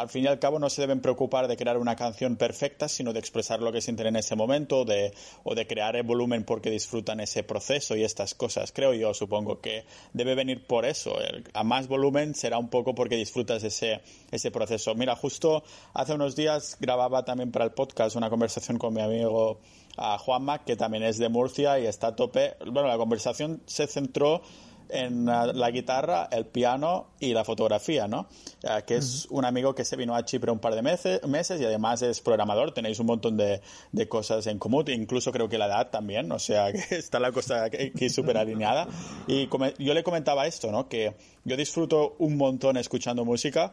[0.01, 3.13] al fin y al cabo no se deben preocupar de crear una canción perfecta, sino
[3.13, 5.13] de expresar lo que sienten en ese momento de,
[5.45, 8.73] o de crear el volumen porque disfrutan ese proceso y estas cosas.
[8.73, 11.17] Creo yo, supongo que debe venir por eso.
[11.53, 14.95] a más volumen será un poco porque disfrutas ese, ese proceso.
[14.95, 15.63] Mira, justo
[15.95, 19.59] hace unos días grababa también para el podcast una conversación con mi amigo
[19.97, 22.57] Juanma, que también es de Murcia y está a tope.
[22.67, 24.43] Bueno, la conversación se centró
[24.91, 28.29] en la, guitarra, el piano y la fotografía, ¿no?
[28.63, 31.61] Eh, que es un amigo que se vino a Chipre un par de meses, meses
[31.61, 33.61] y además es programador, tenéis un montón de,
[33.93, 37.33] de, cosas en común, incluso creo que la edad también, o sea, que está la
[37.33, 38.89] cosa aquí súper alineada.
[39.27, 39.49] Y
[39.79, 40.89] yo le comentaba esto, ¿no?
[40.89, 43.73] Que yo disfruto un montón escuchando música,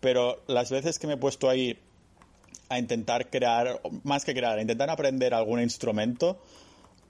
[0.00, 1.78] pero las veces que me he puesto ahí
[2.68, 6.40] a intentar crear, más que crear, a intentar aprender algún instrumento,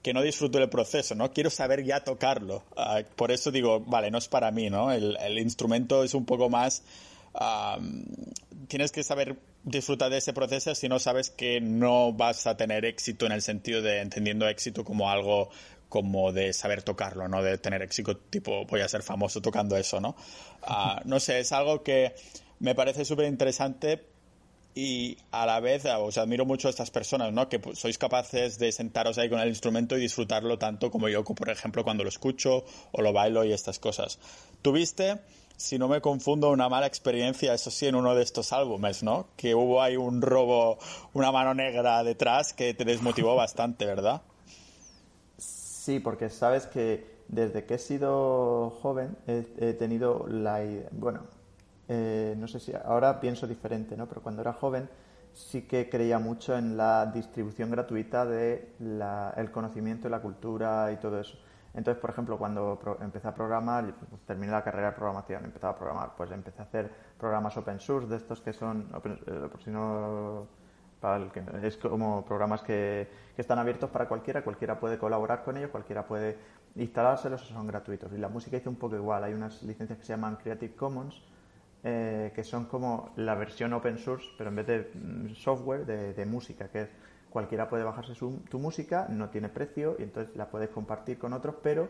[0.05, 1.31] que no disfruto del proceso, ¿no?
[1.31, 2.61] Quiero saber ya tocarlo.
[2.77, 4.91] Ah, por eso digo, vale, no es para mí, ¿no?
[4.91, 6.83] El, instrumento es un poco más...
[8.67, 12.85] tienes que saber disfrutar de ese proceso si no sabes que no vas a tener
[12.85, 15.49] éxito en el sentido de entendiendo éxito como algo
[15.89, 17.41] como de saber tocarlo, ¿no?
[17.41, 20.15] De tener éxito tipo voy a ser famoso tocando eso, ¿no?
[20.61, 22.13] Ah, no sé, es algo que
[22.59, 24.05] me parece súper interesante
[24.77, 27.47] y a la vez os admiro mucho a estas personas, ¿no?
[27.47, 31.23] Que pues, sois capaces de sentaros ahí con el instrumento y disfrutarlo tanto como yo,
[31.23, 34.19] por ejemplo, cuando lo escucho o lo bailo y estas cosas.
[34.61, 35.21] Tuviste,
[35.55, 39.27] si no me confundo, una mala experiencia, eso sí, en uno de estos álbumes, ¿no?
[39.37, 40.77] Que hubo ahí un robo,
[41.13, 44.23] una mano negra detrás que te desmotivó bastante, ¿verdad?
[45.37, 50.61] Sí, porque sabes que desde que he sido joven he, tenido la
[50.91, 51.21] bueno,
[51.87, 54.07] eh, no sé si ahora pienso diferente, ¿no?
[54.07, 54.89] Pero cuando era joven
[55.33, 58.73] sí que creía mucho en la distribución gratuita de
[59.37, 61.37] el conocimiento y la cultura y todo eso.
[61.73, 65.75] Entonces, por ejemplo, cuando empecé a programar, pues, terminé la carrera de programación, empecé a
[65.75, 69.71] programar, pues empecé a hacer programas open source de estos que son, eh, por si
[69.71, 70.47] no,
[71.61, 76.07] es como programas que, que, están abiertos para cualquiera, cualquiera puede colaborar con ellos, cualquiera
[76.07, 76.37] puede
[76.75, 78.11] instalárselos, son gratuitos.
[78.13, 81.21] Y la música hizo un poco igual, hay unas licencias que se llaman Creative Commons,
[81.87, 86.25] eh, que son como la versión open source, pero en vez de mm, software, de,
[86.25, 86.89] música, que es
[87.29, 91.55] cualquiera puede bajarse tu música, no tiene precio y entonces la puedes compartir con otros,
[91.61, 91.87] pero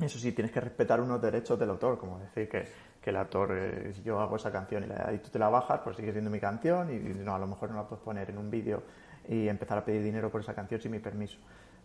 [0.00, 2.66] eso sí, tienes que respetar unos derechos del autor, como decir que,
[3.00, 6.10] que el autor, eh, yo hago esa canción y, tú te la bajas, pues sigue
[6.10, 8.82] siendo mi canción y, no, a lo mejor no la puedes poner en un vídeo
[9.28, 11.38] y empezar a pedir dinero por esa canción sin mi permiso.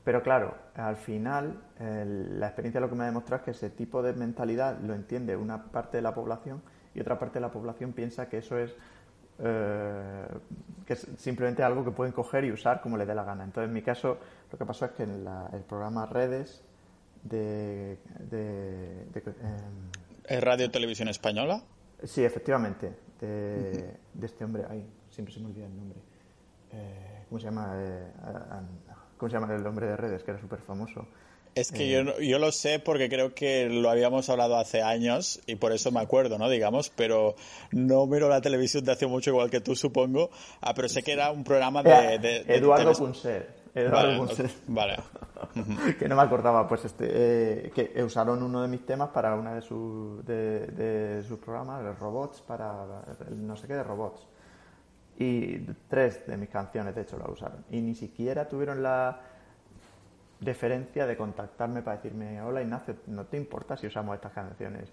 [0.04, 4.02] Pero claro, al final la experiencia lo que me ha demostrado es que ese tipo
[4.02, 6.62] de mentalidad lo entiende una parte de la población
[6.94, 8.76] y otra parte de la población piensa que eso es,
[9.40, 10.26] eh,
[10.86, 13.44] que es simplemente algo que pueden coger y usar como les dé la gana.
[13.44, 14.18] Entonces, en mi caso,
[14.52, 16.64] lo que pasó es que en el programa Redes
[17.24, 18.00] de...
[18.30, 19.90] de, em,
[20.26, 21.62] ¿Es Radio Televisión Española?
[22.04, 26.00] Sí, efectivamente, de, este hombre, ay, siempre se me olvida el nombre.
[26.72, 27.74] Eh, ¿Cómo se llama?
[29.20, 30.24] ¿Cómo se llama el hombre de redes?
[30.24, 31.06] Que era súper famoso.
[31.54, 35.42] Es que yo, eh, yo, lo sé porque creo que lo habíamos hablado hace años
[35.46, 36.48] y por eso me acuerdo, ¿no?
[36.48, 37.36] Digamos, pero
[37.72, 40.30] no miro la televisión de hace mucho igual que tú, supongo.
[40.62, 42.46] Ah, pero sé que era un programa de...
[42.48, 43.60] Eduardo Punset.
[43.76, 44.28] Eduardo
[44.68, 44.98] vale,
[46.00, 49.54] que no me acordaba, pues este, eh, que usaron uno de mis temas para una
[49.54, 53.04] de, sus de, de sus programas, los robots, para
[53.36, 54.28] no sé qué de robots.
[55.20, 57.66] Y tres de mis canciones, de hecho, la usaron.
[57.70, 59.20] Y ni siquiera tuvieron la
[60.40, 64.90] deferencia de contactarme para decirme, hola Ignacio, no te importa si usamos estas canciones,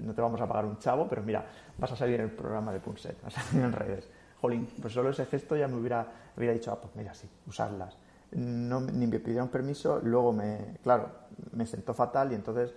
[0.00, 1.44] no te vamos a pagar un chavo, pero mira,
[1.76, 4.08] vas a salir en el programa de Punset, vas a salir en redes.
[4.40, 7.96] Jolín, pues solo ese gesto ya me hubiera, hubiera dicho, ah, pues mira, sí, usarlas.
[8.30, 11.10] No, ni me pidieron permiso, luego me, claro,
[11.52, 12.72] me sentó fatal y entonces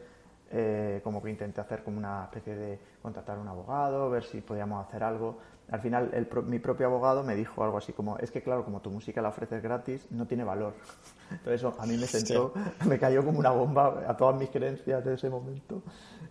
[0.50, 4.42] eh, como que intenté hacer como una especie de contratar a un abogado, ver si
[4.42, 5.38] podíamos hacer algo.
[5.72, 6.12] Al final,
[6.48, 9.30] mi propio abogado me dijo algo así como, es que claro, como tu música la
[9.30, 10.74] ofreces gratis, no tiene valor.
[11.32, 12.54] Entonces eso a mí me sentó,
[12.88, 15.82] me cayó como una bomba a todas mis creencias de ese momento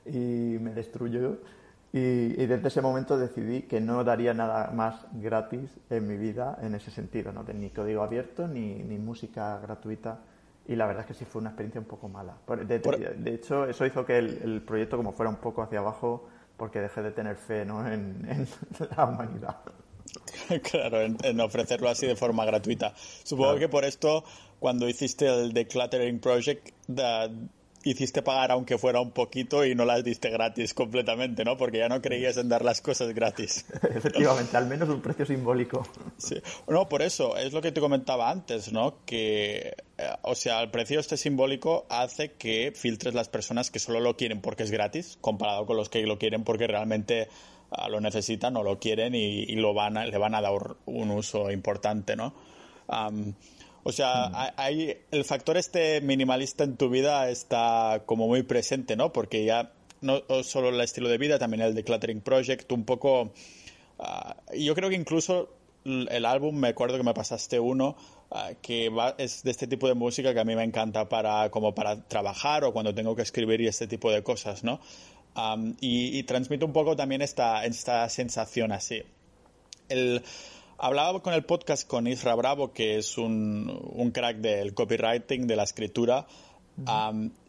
[0.05, 1.39] y me destruyó.
[1.93, 6.77] Y, desde ese momento decidí que no daría nada más gratis en mi vida en
[6.77, 7.43] ese sentido, ¿no?
[7.53, 10.21] ni código abierto ni, ni música gratuita
[10.71, 12.37] y la verdad es que sí fue una experiencia un poco mala.
[12.65, 16.29] De, hecho, eso hizo que el, proyecto como fuera un poco hacia abajo
[16.61, 17.91] porque dejé de tener fe ¿no?
[17.91, 18.47] en,
[18.97, 19.57] la humanidad.
[20.63, 22.93] Claro, en, ofrecerlo así de forma gratuita.
[23.23, 24.25] Supongo que por esto,
[24.59, 26.71] cuando hiciste el Decluttering Project,
[27.85, 31.57] hiciste pagar aunque fuera un poquito y no las diste gratis completamente, ¿no?
[31.57, 33.65] Porque ya no creías en dar las cosas gratis.
[33.95, 35.87] Efectivamente, al menos un precio simbólico.
[36.19, 36.41] Sí.
[36.69, 38.97] No, por eso, es lo que te comentaba antes, ¿no?
[39.07, 44.01] Que, eh, o sea, el precio este simbólico hace que filtres las personas que solo
[44.01, 47.29] lo quieren porque es gratis, comparado con los que lo quieren porque realmente
[47.71, 51.51] ah, lo necesitan o lo quieren y, lo van le van a dar un uso
[51.51, 52.35] importante, ¿no?
[53.83, 59.13] O sea, hay, el factor este minimalista en tu vida está como muy presente, ¿no?
[59.13, 63.33] Porque ya no solo el estilo de vida, también el Decluttering Project, un poco...
[63.99, 65.51] Ah, yo creo que incluso
[65.85, 67.97] el álbum, me acuerdo que me pasaste uno,
[68.31, 71.75] ah, que es de este tipo de música que a mí me encanta para, como
[71.75, 74.81] para trabajar o cuando tengo que escribir y este tipo de cosas, ¿no?
[75.81, 79.03] y, y transmite un poco también esta, esta sensación así.
[79.89, 80.23] El,
[80.83, 85.65] Hablaba con el podcast con Isra Bravo, que es un, crack del copywriting, de la
[85.65, 86.27] escritura,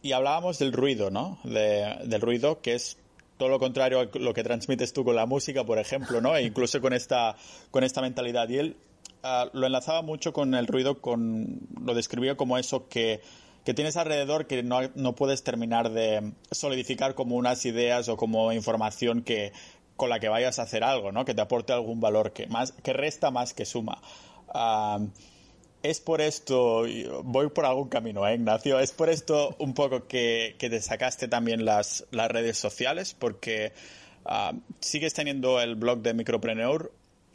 [0.02, 1.38] y hablábamos del ruido, ¿no?
[1.42, 2.98] del ruido, que es
[3.38, 6.36] todo lo contrario a lo que transmites tú con la música, por ejemplo, ¿no?
[6.36, 7.34] E incluso con esta,
[7.70, 8.50] con esta mentalidad.
[8.50, 8.76] Y él
[9.22, 13.22] ah, lo enlazaba mucho con el ruido, con, lo describía como eso que,
[13.64, 18.52] que tienes alrededor que no, no, puedes terminar de solidificar como unas ideas o como
[18.52, 19.52] información que,
[19.96, 21.24] con la que vayas a hacer algo, ¿no?
[21.24, 24.00] Que te aporte algún valor que más que resta más que suma.
[25.82, 26.84] es por esto,
[27.24, 28.78] voy por algún camino, ¿eh, Ignacio?
[28.78, 33.72] Es por esto un poco que, te sacaste también las, las redes sociales, porque
[34.80, 36.92] sigues teniendo el blog de Micropreneur,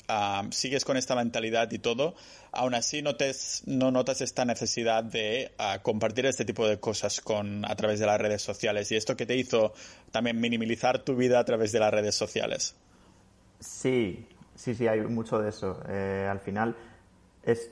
[0.08, 2.16] ah, sigues con esta mentalidad y todo,
[2.52, 7.66] aún así notes, no notas esta necesidad de ah, compartir este tipo de cosas con,
[7.66, 8.92] a través de las redes sociales.
[8.92, 9.74] ¿Y esto que te hizo
[10.12, 12.76] también minimizar tu vida a través de las redes sociales?
[13.60, 15.82] Sí, sí, sí, hay mucho de eso.
[15.90, 16.76] Eh, al final
[17.44, 17.72] es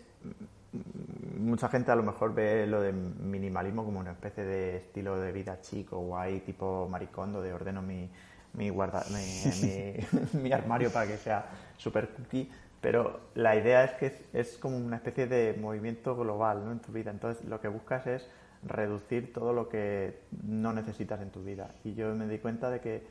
[1.37, 5.31] mucha gente a lo mejor ve lo de minimalismo como una especie de estilo de
[5.31, 8.09] vida chico, guay, tipo maricondo, de ordeno mi,
[8.57, 9.95] mi, guarda, mi,
[10.41, 11.45] mi, armario para que sea
[11.77, 12.49] super cookie,
[12.81, 16.71] pero la idea es que es, como una especie de movimiento global ¿no?
[16.71, 17.11] en tu vida.
[17.11, 18.27] Entonces lo que buscas es
[18.63, 21.69] reducir todo lo que no necesitas en tu vida.
[21.83, 23.03] Y yo me di cuenta de que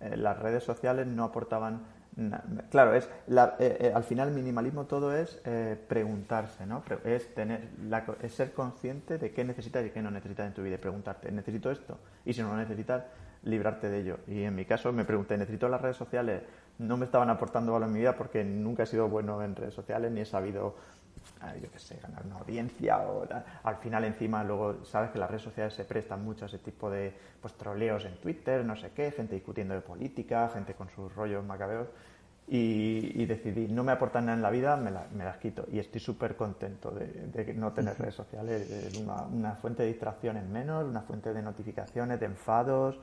[0.00, 1.82] eh, las redes sociales no aportaban
[2.70, 6.82] Claro, es eh, eh, al final minimalismo todo es eh, preguntarse, ¿no?
[7.04, 7.70] Es tener,
[8.20, 11.32] es ser consciente de qué necesitas y qué no necesitas en tu vida y preguntarte,
[11.32, 11.98] ¿necesito esto?
[12.26, 13.04] Y si no lo necesitas,
[13.44, 14.18] librarte de ello.
[14.26, 16.42] Y en mi caso me pregunté, ¿necesito las redes sociales?
[16.78, 19.74] No me estaban aportando valor en mi vida porque nunca he sido bueno en redes
[19.74, 20.76] sociales ni he sabido,
[21.60, 23.26] yo qué sé, ganar una audiencia o
[23.64, 26.90] al final encima luego sabes que las redes sociales se prestan mucho a ese tipo
[26.90, 31.14] de pues troleos en Twitter, no sé qué, gente discutiendo de política, gente con sus
[31.14, 31.88] rollos macabeos
[32.48, 35.66] y, decidí, no me aportan nada en la vida, me, las quito.
[35.72, 40.44] Y estoy súper contento de, no tener redes sociales, de una, una, fuente de distracciones
[40.46, 42.98] menos, una fuente de notificaciones, de enfados.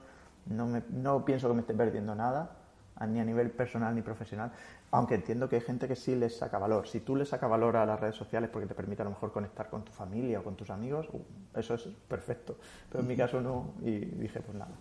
[0.50, 2.52] No, me, no pienso que me esté perdiendo nada,
[3.08, 4.52] ni a nivel personal ni profesional,
[4.92, 6.88] aunque entiendo que hay gente que sí les saca valor.
[6.88, 9.32] Si tú le sacas valor a las redes sociales porque te permite a lo mejor
[9.32, 11.22] conectar con tu familia o con tus amigos, uh,
[11.58, 12.58] eso es perfecto.
[12.92, 14.72] Pero en mi caso no, y dije, pues nada.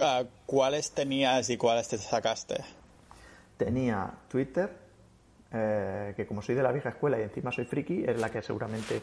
[0.00, 2.62] Ah, ¿Cuáles tenías y cuáles te sacaste?
[3.56, 4.70] tenía Twitter,
[5.52, 8.42] eh, que como soy de la vieja escuela y encima soy friki, es la que
[8.42, 9.02] seguramente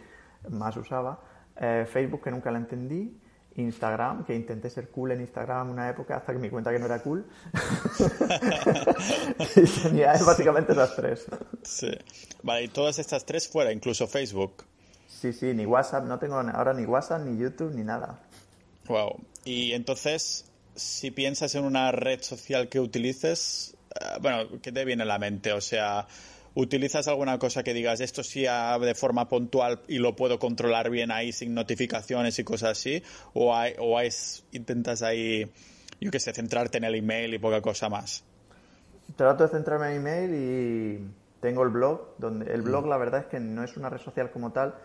[0.50, 1.20] más usaba.
[1.60, 3.20] Eh, Facebook, que nunca la entendí.
[3.56, 6.80] Instagram, que intenté ser cool en Instagram una época hasta que me di cuenta que
[6.80, 7.26] no era cool.
[9.56, 11.26] y tenía básicamente las tres.
[11.64, 11.92] Sí.
[12.42, 14.66] Vale, y todas estas tres fuera, incluso Facebook.
[15.08, 18.20] Sí, sí, ni WhatsApp, no tengo ahora ni WhatsApp, ni YouTube, ni nada.
[18.88, 19.20] Wow.
[19.46, 25.04] Y entonces, si piensas en una red social que utilices, eh, bueno, ¿qué te viene
[25.04, 25.54] a la mente?
[25.54, 26.08] O sea,
[26.56, 31.12] ¿utilizas alguna cosa que digas esto sí de forma puntual y lo puedo controlar bien
[31.12, 33.04] ahí sin notificaciones y cosas así?
[33.34, 34.00] ¿O, hay, o
[34.52, 35.52] intentas ahí,
[36.00, 38.24] yo qué sé, centrarte en el email y poca cosa más?
[39.16, 42.90] Trato de centrarme en email y tengo el blog, donde el blog mm.
[42.90, 44.76] la verdad es que no es una red social como tal,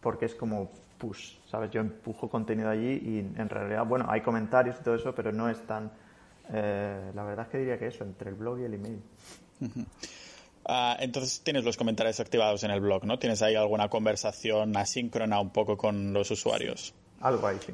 [0.00, 1.70] porque es como push, ¿sabes?
[1.70, 5.48] Yo empujo contenido allí y en realidad, bueno, hay comentarios y todo eso, pero no
[5.48, 5.90] es tan
[6.52, 9.02] eh, la verdad es que diría que eso, entre el blog y el email.
[10.68, 13.18] Ah, entonces tienes los comentarios activados en el blog, ¿no?
[13.18, 16.92] ¿Tienes ahí alguna conversación asíncrona un poco con los usuarios?
[17.20, 17.72] Algo ahí, sí.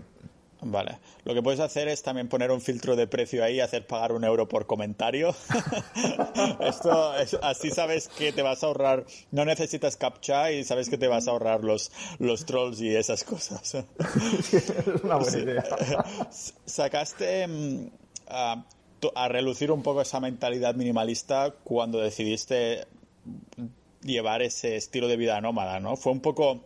[0.64, 0.98] Vale.
[1.24, 4.24] Lo que puedes hacer es también poner un filtro de precio ahí, hacer pagar un
[4.24, 5.34] euro por comentario.
[6.60, 11.08] Esto, así sabes que te vas a ahorrar, no necesitas captcha y sabes que te
[11.08, 13.74] vas a ahorrar los, los trolls y esas cosas.
[14.52, 15.64] es una buena idea.
[16.64, 17.90] Sacaste mm,
[19.14, 22.86] a, relucir un poco esa mentalidad minimalista cuando decidiste
[24.02, 25.96] llevar ese estilo de vida nómada, ¿no?
[25.96, 26.60] Fue un poco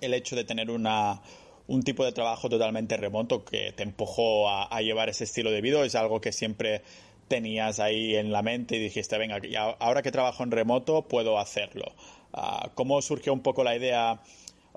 [0.00, 1.20] el hecho de tener una,
[1.66, 5.84] un tipo de trabajo totalmente remoto que te empujó a, llevar ese estilo de vida,
[5.84, 6.82] es algo que siempre
[7.28, 9.38] tenías ahí en la mente y dijiste, venga,
[9.78, 11.92] ahora que trabajo en remoto puedo hacerlo.
[12.32, 14.20] Ah, ¿Cómo surgió un poco la idea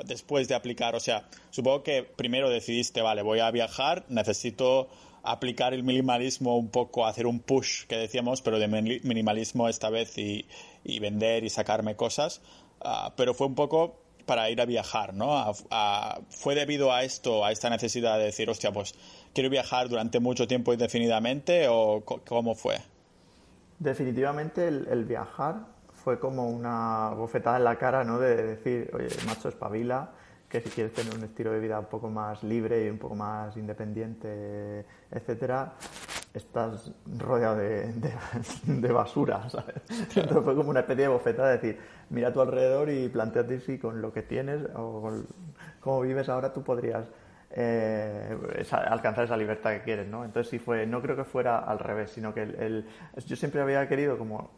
[0.05, 0.95] después de aplicar?
[0.95, 4.89] O sea, supongo que primero decidiste, vale, voy a viajar, necesito
[5.23, 8.67] aplicar el minimalismo un poco, hacer un push que decíamos, pero de
[9.03, 10.45] minimalismo esta vez y,
[10.99, 12.41] vender y sacarme cosas.
[12.81, 15.53] Ah, pero fue un poco para ir a viajar, ¿no?
[16.29, 18.95] ¿Fue debido a esto, a esta necesidad de decir, hostia, pues
[19.33, 22.77] quiero viajar durante mucho tiempo indefinidamente o cómo fue?
[23.79, 28.19] Definitivamente el, viajar fue como una bofetada en la cara, ¿no?
[28.19, 30.11] De decir, oye, macho, espabila,
[30.51, 33.15] que si quieres tener un estilo de vida un poco más libre y un poco
[33.15, 35.75] más independiente, etcétera,
[36.33, 37.93] estás rodeado de,
[38.65, 39.81] de, basura, ¿sabes?
[39.89, 43.61] Entonces fue como una especie de bofetada de decir, mira a tu alrededor y planteate
[43.61, 45.25] si con lo que tienes o con
[45.79, 47.05] cómo vives ahora tú podrías
[47.51, 48.37] eh,
[48.87, 50.25] alcanzar esa libertad que quieres, ¿no?
[50.25, 52.85] Entonces sí fue, no creo que fuera al revés, sino que el,
[53.25, 54.51] yo siempre había querido como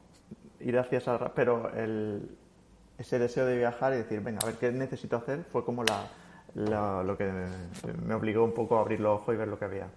[0.59, 2.37] ir hacia esa, pero el,
[3.03, 7.03] ese deseo de viajar y decir, venga, a ver qué necesito hacer, fue como la,
[7.03, 7.29] lo que
[8.05, 9.87] me obligó un poco a abrir los ojos y ver lo que había.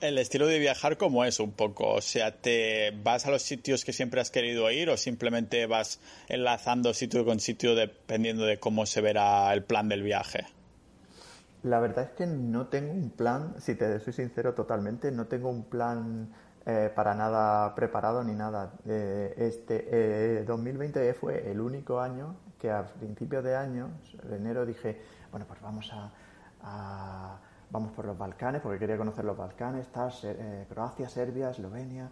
[0.00, 1.94] El estilo de viajar, ¿cómo es un poco?
[1.94, 6.00] O sea, ¿te vas a los sitios que siempre has querido ir o simplemente vas
[6.28, 10.44] enlazando sitio con sitio dependiendo de cómo se verá el plan del viaje?
[11.62, 15.48] La verdad es que no tengo un plan, si te soy sincero totalmente, no tengo
[15.48, 16.28] un plan
[16.68, 18.72] eh, para nada preparado ni nada.
[18.84, 23.90] Eh, este 2020 fue el único año que a principios de año,
[24.24, 25.00] en enero, dije,
[25.30, 27.38] bueno, pues vamos a,
[27.70, 30.12] vamos por los Balcanes, porque quería conocer los Balcanes, tal,
[30.68, 32.10] Croacia, Serbia, Eslovenia,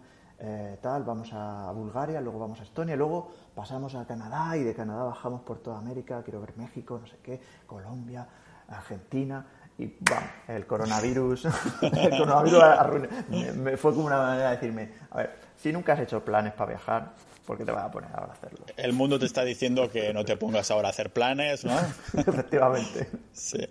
[0.81, 5.03] tal, vamos a Bulgaria, luego vamos a Estonia, luego pasamos a Canadá y de Canadá
[5.03, 8.25] bajamos por toda América, quiero ver México, no sé qué, Colombia,
[8.69, 9.45] Argentina
[9.77, 10.23] y ¡bam!
[10.47, 11.45] el coronavirus,
[11.81, 13.09] el coronavirus
[13.55, 16.71] me, fue como una manera de decirme, a ver, si nunca has hecho planes para
[16.71, 17.11] viajar,
[17.45, 18.65] ¿por qué te vas a poner ahora a hacerlo?
[18.77, 21.77] El mundo te está diciendo que no te pongas ahora a hacer planes, ¿no?
[22.17, 23.09] Efectivamente.
[23.33, 23.67] Sí.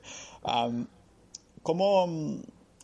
[1.62, 2.06] ¿Cómo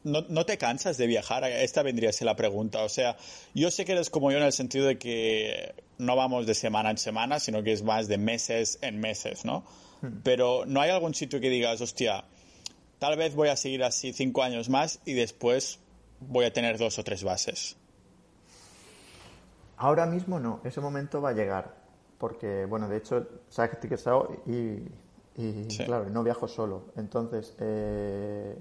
[0.05, 1.45] no, no, te cansas de viajar?
[1.45, 2.83] Esta vendría a ser la pregunta.
[2.83, 3.17] O sea,
[3.55, 6.91] yo sé que eres como yo en el sentido de que no vamos de semana
[6.91, 9.65] en semana, sino que es más de meses en meses, ¿no?
[10.01, 10.21] Hmm.
[10.23, 12.25] Pero no hay algún sitio que digas, hostia,
[13.01, 15.81] tal vez voy a seguir así cinco años más y después
[16.21, 17.77] voy a tener dos o tres bases.
[19.79, 21.75] Ahora mismo no, ese momento va a llegar,
[22.19, 24.85] porque, bueno, de hecho, sabes que estoy casado y,
[25.87, 26.93] claro, no viajo solo.
[26.97, 28.55] Entonces, eh,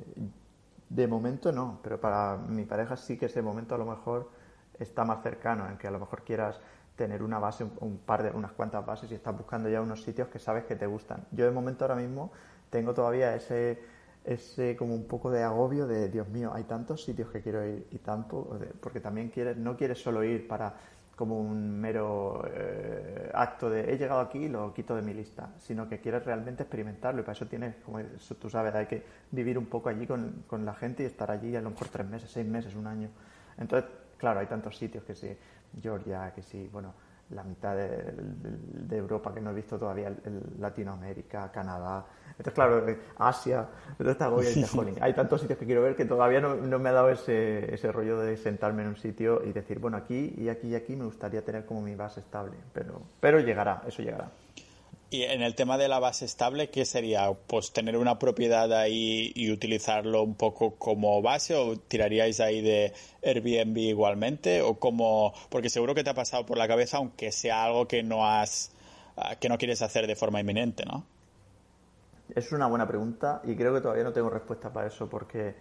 [0.88, 4.32] de momento no, pero para mi pareja sí que ese momento a lo mejor
[4.80, 6.62] está más cercano, en que a lo mejor quieras
[6.96, 10.30] tener una base, un, par de, unas cuantas bases y estás buscando ya unos sitios
[10.30, 11.26] que sabes que te gustan.
[11.32, 12.32] Yo de momento ahora mismo
[12.70, 17.30] tengo todavía ese ese como un poco de agobio de Dios mío, hay tantos sitios
[17.30, 20.74] que quiero ir y tanto, porque también quieres, no quieres solo ir para
[21.20, 25.50] como un mero eh, acto de he llegado aquí y lo quito de mi lista,
[25.58, 28.00] sino que quieres realmente experimentarlo y para eso tienes, como
[28.40, 31.54] tú sabes, hay que vivir un poco allí con, con la gente y estar allí
[31.58, 33.10] a lo mejor tres meses, seis meses, un año.
[33.58, 35.36] Entonces, claro, hay tantos sitios que sí,
[35.82, 36.94] Georgia, que sí, bueno,
[37.32, 40.12] la mitad de, Europa que no he visto todavía,
[40.60, 42.86] Latinoamérica, Canadá, entonces, claro,
[43.18, 43.68] Asia,
[43.98, 47.92] entonces hay tantos sitios que quiero ver que todavía no, me ha dado ese, ese,
[47.92, 51.06] rollo de sentarme en un sitio y decir, bueno, aquí y aquí y aquí me
[51.06, 54.32] gustaría tener como mi base estable, pero, pero llegará, eso llegará.
[55.12, 57.34] Y en el tema de la base estable, ¿qué sería?
[57.48, 62.94] Pues tener una propiedad ahí y utilizarlo un poco como base o tiraríais ahí de
[63.24, 67.66] Airbnb igualmente o como porque seguro que te ha pasado por la cabeza aunque sea
[67.66, 68.72] algo que no has
[69.18, 71.04] ah, que no quieres hacer de forma inminente, ¿no?
[72.36, 75.56] Es una buena pregunta y creo que todavía no tengo respuesta para eso porque,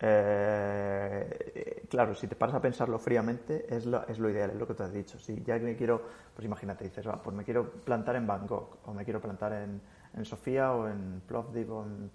[0.00, 4.66] eh, claro, si te paras a pensarlo fríamente es lo, es lo ideal, es lo
[4.66, 5.18] que tú has dicho.
[5.18, 6.02] Si ya me quiero,
[6.34, 9.80] pues imagínate, dices, pues me quiero plantar en Bangkok o me quiero plantar en,
[10.14, 12.10] en Sofía o en Plovdiv o en,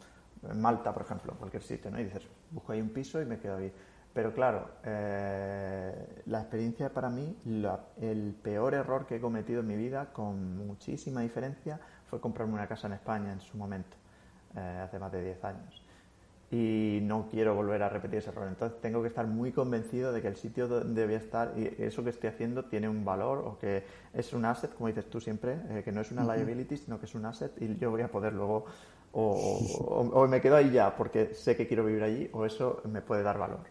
[0.56, 2.02] Malta, por ejemplo, cualquier sitio, ¿no?
[2.02, 3.72] Y dices, busco ahí un piso y me quedo ahí.
[4.14, 7.38] Pero claro, eh, la experiencia para mí,
[8.02, 11.80] el peor error que he cometido en mi vida, con muchísima diferencia,
[12.10, 13.96] fue comprarme una casa en España en su momento,
[14.56, 15.83] eh, hace más de 10 años.
[16.54, 18.48] Y no quiero volver a repetir ese error.
[18.48, 21.82] Entonces tengo que estar muy convencido de que el sitio donde voy a estar y
[21.82, 23.84] eso que estoy haciendo tiene un valor o que
[24.14, 27.08] es un asset, como dices tú siempre, eh, que no es una liability, sino que
[27.08, 28.66] es un asset y yo voy a poder luego
[29.14, 29.32] o,
[30.14, 33.24] o me quedo ahí ya porque sé que quiero vivir allí o eso me puede
[33.24, 33.62] dar valor.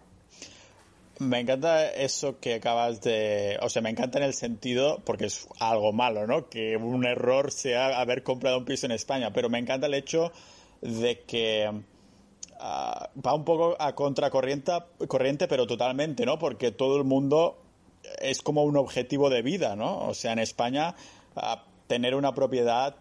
[1.18, 3.56] Me encanta eso que acabas de...
[3.62, 6.48] O sea, me encanta en el sentido, porque es algo malo, ¿no?
[6.48, 10.32] Que un error sea haber comprado un piso en España, pero me encanta el hecho
[10.80, 11.70] de que
[12.62, 14.72] va un poco a contracorriente,
[15.08, 16.38] corriente, pero totalmente, ¿no?
[16.38, 17.58] Porque todo el mundo
[18.20, 19.98] es como un objetivo de vida, ¿no?
[20.06, 20.94] O sea, en España...
[21.88, 22.96] Tener una propiedad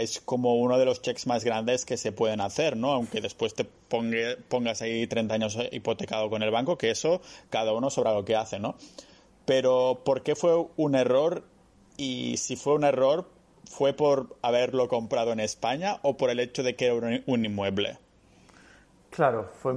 [0.00, 2.90] es como uno de los checks más grandes que se pueden hacer, ¿no?
[2.90, 7.88] Aunque después te pongas ahí 30 años hipotecado con el banco, que eso cada uno
[7.88, 8.74] sobre lo que hace, ¿no?
[9.44, 11.44] Pero ¿por qué fue un error?
[11.96, 13.30] Y si fue un error,
[13.70, 17.98] ¿fue por haberlo comprado en España o por el hecho de que era un inmueble?
[19.12, 19.74] Claro, fue,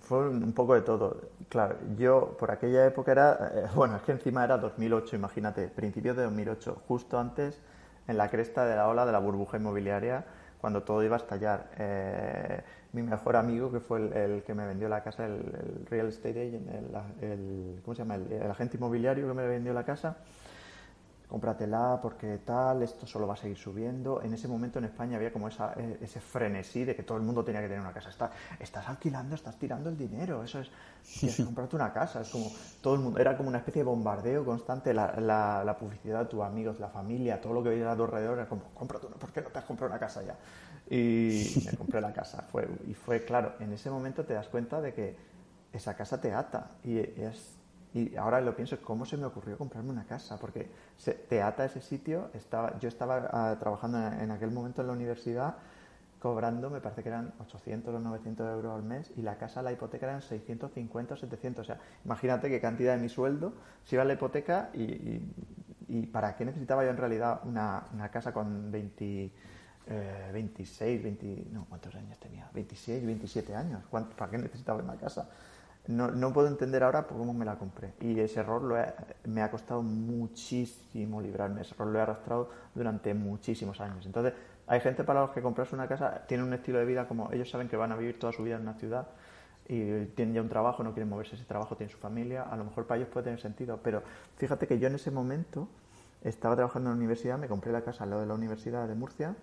[0.00, 1.20] fue un poco de todo.
[1.48, 6.16] Claro, yo por aquella época era, eh, bueno, es que encima era 2008, imagínate, principios
[6.16, 7.60] de 2008, justo antes
[8.06, 10.24] en la cresta de la ola de la burbuja inmobiliaria
[10.60, 11.68] cuando todo iba a estallar.
[11.78, 12.62] Eh,
[12.92, 16.68] mi mejor amigo, que fue el, que me vendió la casa, el, real estate agent,
[17.22, 18.14] el, ¿cómo se llama?
[18.14, 20.18] el agente inmobiliario que me vendió la casa,
[21.28, 24.22] cómpratela porque tal, esto solo va a seguir subiendo.
[24.22, 27.24] En ese momento en España había como esa, e, ese frenesí de que todo el
[27.24, 28.10] mundo tenía que tener una casa.
[28.10, 30.70] Está, estás alquilando, estás tirando el dinero, eso es,
[31.18, 32.20] tienes que comprarte una casa.
[32.20, 32.50] Es como
[32.80, 36.42] todo el mundo, era como una especie de bombardeo constante, la, la, publicidad de tus
[36.42, 39.32] amigos, la familia, todo lo que veía a tu alrededor era como, cómprate una, ¿por
[39.32, 40.36] qué no te has comprado una casa ya?
[40.88, 42.42] Y me compré la casa.
[42.42, 45.16] Fue, y fue claro, en ese momento te das cuenta de que
[45.72, 47.55] esa casa te ata y es
[47.96, 50.38] y ahora lo pienso, ¿cómo se me ocurrió comprarme una casa?
[50.38, 50.68] Porque
[51.30, 52.28] te ata ese sitio.
[52.34, 55.54] Estaba, yo estaba ah, trabajando en, aquel momento en la universidad
[56.20, 59.72] cobrando, me parece que eran 800 o 900 euros al mes y la casa, la
[59.72, 61.62] hipoteca eran 650 o 700.
[61.62, 65.22] O sea, imagínate qué cantidad de mi sueldo se iba a la hipoteca y,
[65.88, 69.30] y, para qué necesitaba yo en realidad una, una casa con 20,
[70.34, 72.50] 26, 20, no, ¿cuántos años tenía?
[72.52, 73.82] 26, 27 años.
[73.90, 75.28] ¿Para qué necesitaba una casa?
[75.88, 77.94] No, no, puedo entender ahora por cómo me la compré.
[78.00, 78.76] Y ese error lo
[79.24, 81.60] me ha costado muchísimo librarme.
[81.60, 84.04] Ese error lo he arrastrado durante muchísimos años.
[84.06, 84.34] Entonces,
[84.66, 87.48] hay gente para los que comprarse una casa tiene un estilo de vida como ellos
[87.48, 89.06] saben que van a vivir toda su vida en una ciudad
[89.68, 92.42] y tienen ya un trabajo, no quieren moverse ese trabajo, tienen su familia.
[92.42, 93.80] A lo mejor para ellos puede tener sentido.
[93.82, 94.02] Pero
[94.36, 95.68] fíjate que yo en ese momento
[96.22, 98.94] estaba trabajando en la universidad, me compré la casa al lado de la Universidad de
[98.94, 99.36] Murcia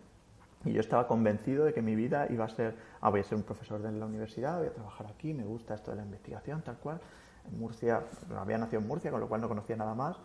[0.65, 3.37] y yo estaba convencido de que mi vida iba a ser, ah, voy a ser
[3.37, 6.61] un profesor de la universidad, voy a trabajar aquí, me gusta esto de la investigación,
[6.61, 6.99] tal cual.
[7.45, 8.01] En Murcia,
[8.37, 10.15] había nacido en Murcia, con lo cual no conocía nada más.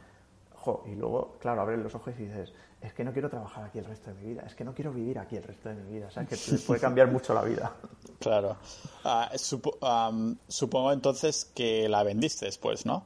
[0.87, 3.85] y luego, claro, abres los ojos y dices, es que no quiero trabajar aquí el
[3.85, 6.07] resto de mi vida, es que no quiero vivir aquí el resto de mi vida.
[6.07, 6.37] O sea, que
[6.67, 7.73] puede cambiar mucho la vida.
[8.21, 8.57] Claro.
[9.05, 13.05] Ah, supongo entonces que la vendiste después, ¿no?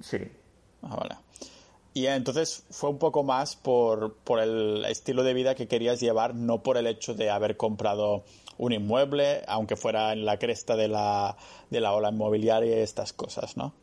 [0.00, 0.18] Sí.
[0.82, 1.16] Ah, vale.
[1.94, 6.34] Y entonces fue un poco más por, por, el estilo de vida que querías llevar,
[6.34, 8.24] no por el hecho de haber comprado
[8.56, 11.36] un inmueble, aunque fuera en la cresta de la,
[11.68, 13.74] de la ola inmobiliaria y estas cosas, ¿no?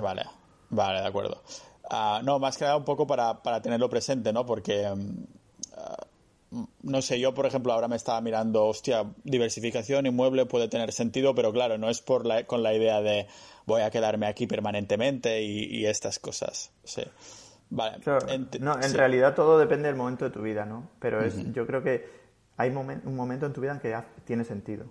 [0.00, 0.24] Vale,
[0.70, 1.42] vale, de acuerdo.
[1.90, 4.44] Ah, no, más que nada un poco para, para tenerlo presente, ¿no?
[4.44, 10.68] Porque, mm, no sé, yo por ejemplo ahora me estaba mirando, hostia, diversificación inmueble puede
[10.68, 13.26] tener sentido, pero claro, no es por la, con la idea de
[13.68, 16.72] voy a quedarme aquí permanentemente y, estas cosas.
[16.82, 17.02] Sí.
[17.70, 17.98] Vale.
[18.60, 20.90] no, en realidad todo depende del momento de tu vida, ¿no?
[20.98, 22.06] Pero es, yo creo que
[22.56, 24.86] hay un momento en tu vida en que ya tiene sentido.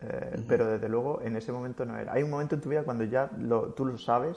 [0.00, 2.12] Eh, pero desde luego en ese momento no era.
[2.12, 4.36] Hay un momento en tu vida cuando ya lo, tú lo sabes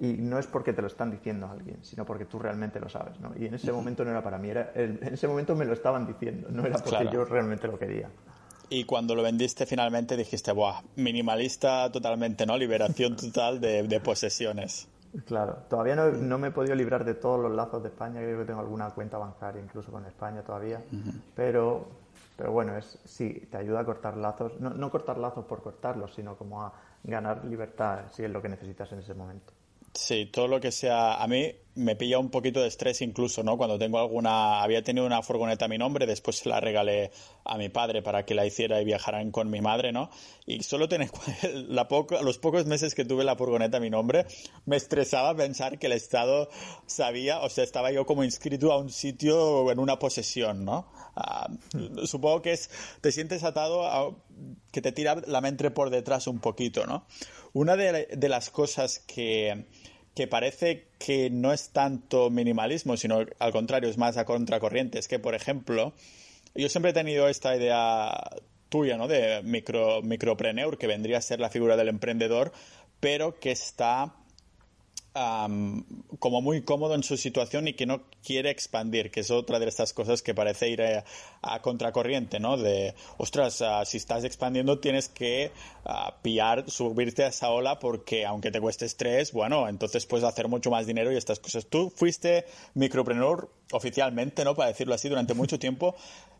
[0.00, 3.20] y no es porque te lo están diciendo alguien, sino porque tú realmente lo sabes,
[3.20, 3.32] ¿no?
[3.38, 6.06] Y en ese momento no era para mí, era, en ese momento me lo estaban
[6.06, 8.10] diciendo, no era porque yo realmente lo quería.
[8.70, 10.82] Y cuando lo vendiste finalmente dijiste, ¡buah!
[10.96, 12.56] Minimalista totalmente, ¿no?
[12.56, 14.88] Liberación total de, posesiones.
[15.26, 18.46] Claro, todavía no, me he podido librar de todos los lazos de España, creo que
[18.46, 20.82] tengo alguna cuenta bancaria incluso con España todavía,
[21.36, 21.86] pero,
[22.36, 26.12] pero bueno, es, sí, te ayuda a cortar lazos, no, no cortar lazos por cortarlos,
[26.14, 26.72] sino como a
[27.04, 29.52] ganar libertad si es lo que necesitas en ese momento.
[29.92, 31.22] Sí, todo lo que sea.
[31.22, 33.56] A mí me pilla un poquito de estrés incluso, ¿no?
[33.56, 34.62] Cuando tengo alguna.
[34.62, 37.10] Había tenido una furgoneta a mi nombre, después se la regalé
[37.44, 40.10] a mi padre para que la hiciera y viajaran con mi madre, ¿no?
[40.46, 41.10] Y solo tener.
[41.68, 41.88] La
[42.22, 44.26] los pocos meses que tuve la furgoneta a mi nombre,
[44.66, 46.48] me estresaba pensar que el Estado
[46.86, 50.90] sabía, o sea, estaba yo como inscrito a un sitio en una posesión, ¿no?
[51.16, 51.48] Ah,
[52.04, 52.70] supongo que es.
[53.00, 54.14] Te sientes atado a.
[54.72, 57.06] que te tira la mente por detrás un poquito, ¿no?
[57.52, 59.66] Una de las cosas que
[60.14, 64.98] que parece que no es tanto minimalismo, sino al contrario, es más a contracorriente.
[64.98, 65.92] Es que, por ejemplo,
[66.54, 68.12] yo siempre he tenido esta idea
[68.68, 69.08] tuya, ¿no?
[69.08, 72.52] De micro, micropreneur, que vendría a ser la figura del emprendedor,
[73.00, 74.14] pero que está
[75.14, 79.68] como muy cómodo en su situación y que no quiere expandir, que es otra de
[79.68, 82.56] estas cosas que parece ir a, contracorriente, ¿no?
[82.56, 85.52] De, ostras, ah, si estás expandiendo tienes que
[85.84, 90.48] uh, pillar, subirte a esa ola porque aunque te cueste estrés, bueno, entonces puedes hacer
[90.48, 91.66] mucho más dinero y estas cosas.
[91.66, 94.56] Tú fuiste micropreneur oficialmente, ¿no?
[94.56, 95.94] Para decirlo así, durante mucho tiempo,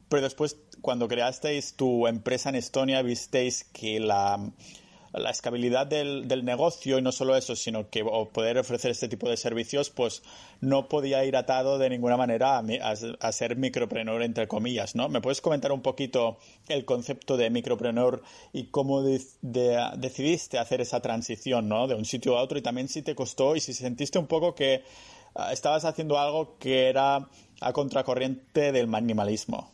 [0.09, 4.51] pero después cuando creasteis tu empresa en Estonia visteis que la
[5.15, 9.29] la escalabilidad del, del, negocio y no solo eso, sino que poder ofrecer este tipo
[9.29, 10.23] de servicios, pues
[10.61, 15.09] no podía ir atado de ninguna manera a, ser micropreneur, entre comillas, ¿no?
[15.09, 16.39] ¿Me puedes comentar un poquito
[16.69, 21.87] el concepto de micropreneur y cómo decidiste hacer esa transición, ¿no?
[21.87, 24.55] De un sitio a otro y también si te costó y si sentiste un poco
[24.55, 24.83] que
[25.37, 27.29] ah, estabas haciendo algo que era
[27.61, 29.71] a contracorriente del minimalismo.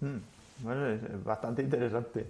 [0.00, 0.18] Hmm,
[0.58, 2.26] bueno, es bastante interesante.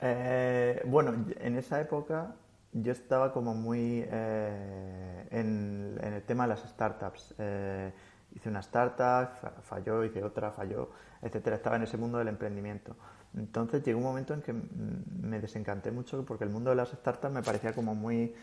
[0.00, 2.34] Eh, bueno, en esa época
[2.72, 7.34] yo estaba como muy eh, en, el tema de las startups.
[7.38, 7.92] Eh,
[8.34, 10.90] hice una startup, falló, hice otra, falló,
[11.22, 11.56] etcétera.
[11.56, 12.96] Estaba en ese mundo del emprendimiento.
[13.34, 17.32] Entonces llegó un momento en que me desencanté mucho porque el mundo de las startups
[17.32, 18.34] me parecía como muy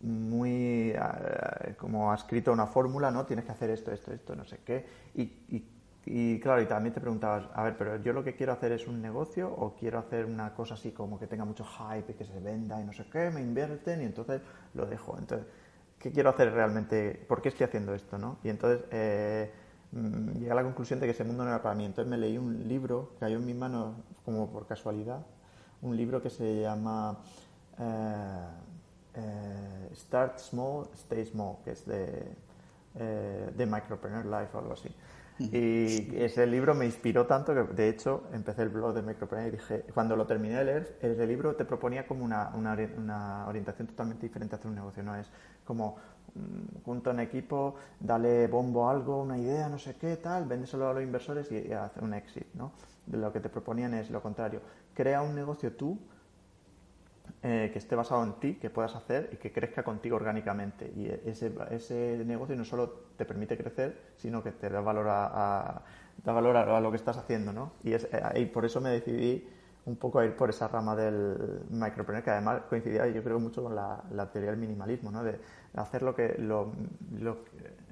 [0.00, 0.94] muy
[1.76, 3.26] como ha escrito una fórmula, ¿no?
[3.26, 4.86] Tienes que hacer esto, esto, esto, no sé qué.
[5.14, 5.75] Y
[6.08, 8.86] y claro, y también te preguntabas, a ver, pero yo lo que quiero hacer es
[8.86, 12.24] un negocio o quiero hacer una cosa así como que tenga mucho hype y que
[12.24, 14.40] se venda y no sé qué, me invierten y entonces
[14.74, 15.18] lo dejo.
[15.18, 15.48] Entonces,
[15.98, 17.20] ¿qué quiero hacer realmente?
[17.26, 18.18] ¿Por qué estoy haciendo esto?
[18.18, 18.38] ¿no?
[18.44, 19.50] Y entonces eh,
[19.90, 21.84] mm, llegué a la conclusión de que ese mundo no era para mí.
[21.84, 25.26] Entonces me leí un libro, cayó en mis manos como por casualidad,
[25.82, 27.18] un libro que se llama
[27.80, 28.46] eh,
[29.14, 32.30] eh, Start Small, Stay Small, que es de,
[32.94, 34.88] de Micropreneur Life o algo así.
[35.38, 39.56] Y ese libro me inspiró tanto que, de hecho, empecé el blog de Micropreneur y
[39.56, 44.26] dije, cuando lo terminé de leer, ese libro te proponía como una, una, orientación totalmente
[44.26, 45.02] diferente a hacer un negocio.
[45.02, 45.30] No es
[45.64, 45.96] como
[46.34, 50.88] mm, junto en equipo, dale bombo a algo, una idea, no sé qué, tal, véndeselo
[50.88, 51.70] a los inversores y, y
[52.00, 52.72] un exit, ¿no?
[53.12, 54.60] Lo que te proponían es lo contrario.
[54.94, 55.98] Crea un negocio tú
[57.42, 60.92] eh, que esté basado en ti, que puedas hacer y que crezca contigo orgánicamente.
[60.96, 65.82] Y ese, negocio no solo te permite crecer, sino que te da valor a,
[66.24, 67.72] da valor a, lo que estás haciendo, ¿no?
[67.84, 69.46] Y, eh, por eso me decidí
[69.84, 73.62] un poco a ir por esa rama del micropreneur, que además coincidía, yo creo, mucho
[73.62, 75.22] con la, teoría del minimalismo, ¿no?
[75.22, 75.38] De
[75.74, 76.36] hacer lo que...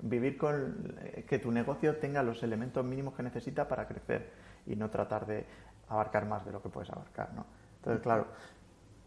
[0.03, 0.97] Vivir con...
[1.29, 4.31] que tu negocio tenga los elementos mínimos que necesita para crecer
[4.67, 5.47] y no tratar de
[5.89, 7.47] abarcar más de lo que puedes abarcar, ¿no?
[7.85, 8.27] Entonces, claro,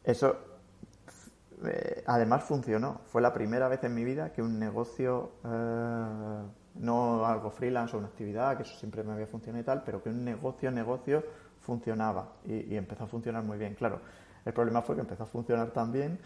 [0.08, 0.38] eso
[1.66, 3.01] eh, además funcionó.
[3.08, 6.41] Fue la primera vez en mi vida que un negocio, eh,
[6.76, 10.01] no algo freelance o una actividad, que eso siempre me había funcionado y tal, pero
[10.01, 11.24] que un negocio, negocio
[11.60, 13.74] funcionaba y, empezó a funcionar muy bien.
[13.74, 13.99] Claro,
[14.45, 16.20] el problema fue que empezó a funcionar tan bien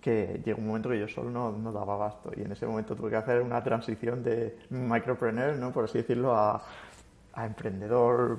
[0.00, 3.10] que llegó un momento que yo solo no, daba abasto y en ese momento tuve
[3.10, 5.70] que hacer una transición de micropreneur, ¿no?
[5.70, 6.60] por así decirlo, a,
[7.36, 8.38] emprendedor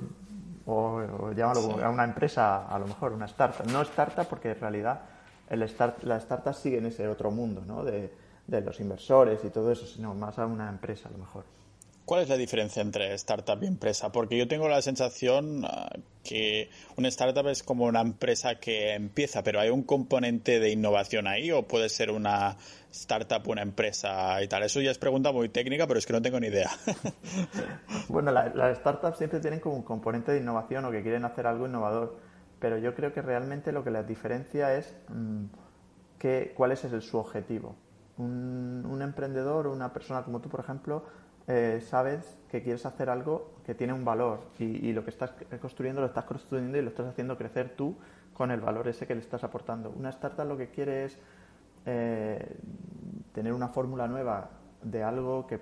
[0.66, 3.66] o, a una empresa, a lo mejor una startup.
[3.68, 5.02] No startup porque en realidad
[5.50, 7.84] el start, la startup sigue en ese otro mundo, ¿no?
[7.84, 8.14] De,
[8.48, 11.44] de los inversores y todo eso, sino más a una empresa a lo mejor.
[12.06, 14.12] ¿Cuál es la diferencia entre startup y empresa?
[14.12, 15.90] Porque yo tengo la sensación ah,
[16.24, 21.28] que una startup es como una empresa que empieza, pero hay un componente de innovación
[21.28, 22.58] ahí o puede ser una
[22.92, 24.64] startup una empresa y tal.
[24.64, 26.70] Eso ya es pregunta muy técnica, pero es que no tengo ni idea.
[28.10, 31.68] bueno, las startups siempre tienen como un componente de innovación o que quieren hacer algo
[31.68, 32.18] innovador,
[32.60, 35.46] pero yo creo que realmente lo que las diferencia es mm,
[36.20, 37.78] que, cuál es su objetivo.
[38.18, 41.04] Un, un emprendedor o una persona como tú, por ejemplo,
[41.48, 46.02] eh, sabes que quieres hacer algo que tiene un valor y, lo que estás construyendo
[46.02, 47.96] lo estás construyendo y lo estás haciendo crecer tú
[48.34, 49.90] con el valor ese que le estás aportando.
[49.90, 51.18] Una startup lo que quiere es
[51.86, 52.58] eh,
[53.34, 54.50] tener una fórmula nueva
[54.82, 55.60] de algo que,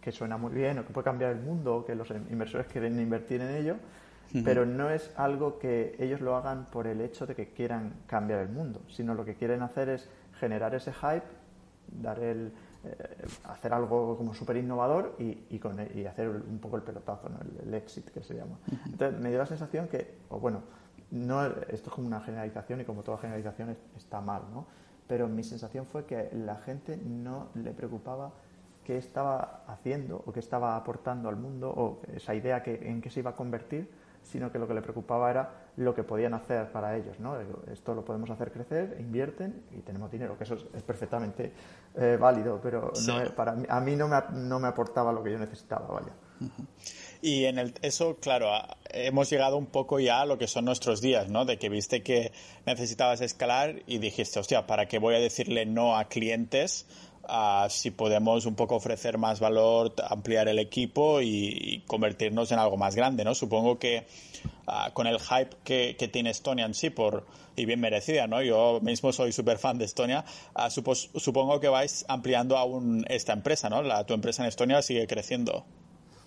[0.00, 2.98] que, suena muy bien o que puede cambiar el mundo o que los inversores quieren
[2.98, 3.76] invertir en ello,
[4.44, 8.40] pero no es algo que ellos lo hagan por el hecho de que quieran cambiar
[8.40, 10.08] el mundo, sino lo que quieren hacer es
[10.38, 11.26] generar ese hype,
[12.00, 12.52] dar el,
[12.82, 17.28] eh, hacer algo como súper innovador y, y, hacer un poco el pelotazo,
[17.62, 18.58] el, exit que se llama.
[18.86, 20.62] Entonces me dio la sensación que, o bueno,
[21.10, 24.66] no, esto es como una generalización y como toda generalización está mal, ¿no?
[25.06, 28.32] Pero mi sensación fue que la gente no le preocupaba
[28.84, 33.10] qué estaba haciendo o qué estaba aportando al mundo o esa idea que, en qué
[33.10, 33.90] se iba a convertir,
[34.22, 37.18] sino que lo que le preocupaba era lo que podían hacer para ellos.
[37.20, 37.36] ¿no?
[37.70, 41.52] Esto lo podemos hacer crecer, invierten y tenemos dinero, que eso es, perfectamente
[41.96, 42.92] eh, válido, pero
[43.36, 45.86] para a mí no me, no me aportaba lo que yo necesitaba.
[45.88, 46.12] Vaya.
[47.22, 48.48] Y en el, eso, claro,
[48.88, 51.44] hemos llegado un poco ya a lo que son nuestros días, ¿no?
[51.44, 52.32] De que viste que
[52.64, 56.86] necesitabas escalar y dijiste, hostia, ¿para qué voy a decirle no a clientes
[57.68, 62.94] si podemos un poco ofrecer más valor, ampliar el equipo y, convertirnos en algo más
[62.96, 63.34] grande, ¿no?
[63.34, 64.06] Supongo que
[64.66, 67.26] ah, con el hype que, tiene Estonia en sí, por,
[67.56, 68.42] y bien merecida, ¿no?
[68.42, 70.24] Yo mismo soy súper fan de Estonia,
[70.54, 73.82] ah, supongo que vais ampliando aún esta empresa, ¿no?
[73.82, 75.64] La, tu empresa en Estonia sigue creciendo.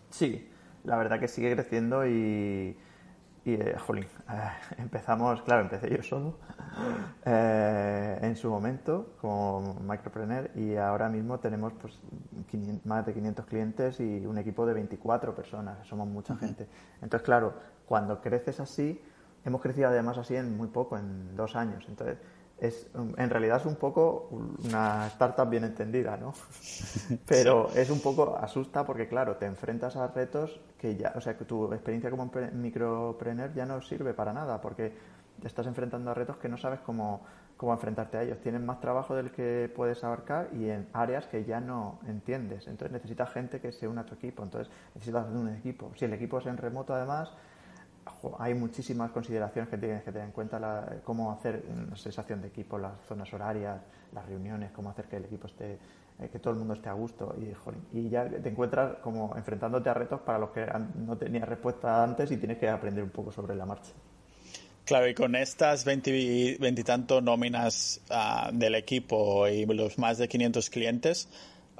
[0.09, 0.47] Sí,
[0.83, 2.75] la verdad que sigue creciendo y
[3.45, 6.37] y, eh, jolín, eh, empezamos, claro, empecé yo solo
[7.25, 11.99] eh, en su momento como micropreneur y ahora mismo tenemos pues,
[12.85, 16.67] más de 500 clientes y un equipo de 24 personas, somos mucha gente.
[17.01, 17.53] Entonces, claro,
[17.85, 19.01] cuando creces así,
[19.45, 21.85] hemos crecido además así en muy poco, en dos años.
[21.89, 22.17] Entonces,
[22.63, 24.29] es, en realidad es un poco
[24.63, 26.33] una startup bien entendida, ¿no?
[27.27, 31.37] Pero es un poco asusta porque, claro, te enfrentas a retos que ya, o sea,
[31.37, 34.93] que tu experiencia como micropreneur ya no sirve para nada porque
[35.41, 37.25] te estás enfrentando a retos que no sabes cómo,
[37.57, 38.39] cómo enfrentarte a ellos.
[38.39, 42.67] Tienes más trabajo del que puedes abarcar y en áreas que ya no entiendes.
[42.67, 44.41] Entonces necesitas gente que se una a tu equipo.
[44.41, 45.91] Entonces necesitas un equipo.
[45.97, 47.29] Si el equipo es en remoto, además,
[48.39, 52.47] hay muchísimas consideraciones que tienes que tener en cuenta la, cómo hacer una sensación de
[52.47, 53.81] equipo, las zonas horarias,
[54.13, 55.77] las reuniones, cómo hacer que el equipo esté,
[56.19, 59.89] eh, que todo el mundo esté a gusto y, y ya te encuentras como enfrentándote
[59.89, 63.31] a retos para los que no tenías respuesta antes y tienes que aprender un poco
[63.31, 63.91] sobre la marcha.
[64.85, 71.29] Claro, y con estas veintitantos nóminas ah, del equipo y los más de 500 clientes,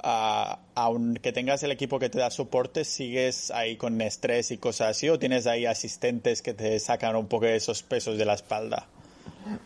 [0.02, 5.08] aunque tengas el equipo que te da soporte, sigues ahí con estrés y cosas así,
[5.08, 8.86] o tienes ahí asistentes que te sacan un poco de esos pesos de la espalda?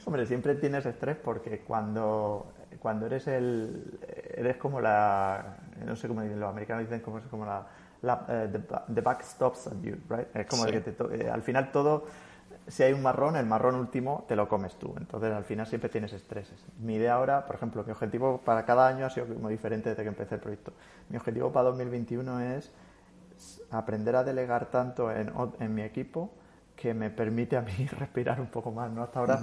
[0.04, 3.98] Hombre, siempre tienes estrés porque cuando, cuando eres el.
[4.34, 5.58] eres como la.
[5.84, 7.66] no sé cómo dicen, los americanos dicen como, como la,
[8.02, 8.48] la, eh,
[8.94, 10.28] the, back stops at you, right?
[10.34, 12.06] Es como que te al final todo,
[12.68, 14.94] si hay un marrón, el marrón último te lo comes tú.
[14.98, 16.64] Entonces al final siempre tienes estreses.
[16.78, 20.02] Mi idea ahora, por ejemplo, mi objetivo para cada año ha sido muy diferente desde
[20.02, 20.72] que empecé el proyecto.
[21.08, 22.70] Mi objetivo para 2021 es
[23.70, 26.30] aprender a delegar tanto en, en mi equipo
[26.78, 29.02] que me permite a mí respirar un poco más, ¿no?
[29.02, 29.40] Hasta ahora,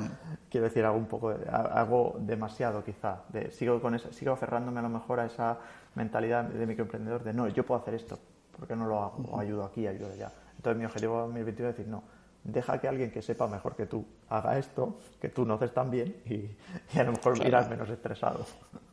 [0.49, 4.83] quiero decir, hago un poco, hago demasiado quizá, de, sigo, con esa, sigo aferrándome a
[4.83, 5.57] lo mejor a esa
[5.95, 8.17] mentalidad de microemprendedor de no, yo puedo hacer esto,
[8.57, 9.17] ¿por qué no lo hago?
[9.31, 10.31] O ayudo aquí, ayudo allá.
[10.55, 12.03] Entonces mi objetivo en 2021 es decir, no,
[12.45, 15.91] deja que alguien que sepa mejor que tú haga esto, que tú no haces tan
[15.91, 18.45] bien y, a lo mejor irás menos estresado.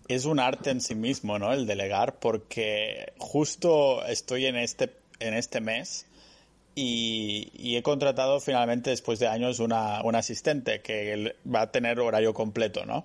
[0.08, 1.52] Es un arte en sí mismo, ¿no?
[1.52, 6.06] El delegar, porque justo estoy en este, en este mes
[6.74, 12.84] y, he contratado finalmente después de años una, asistente que va a tener horario completo,
[12.86, 13.04] ¿no?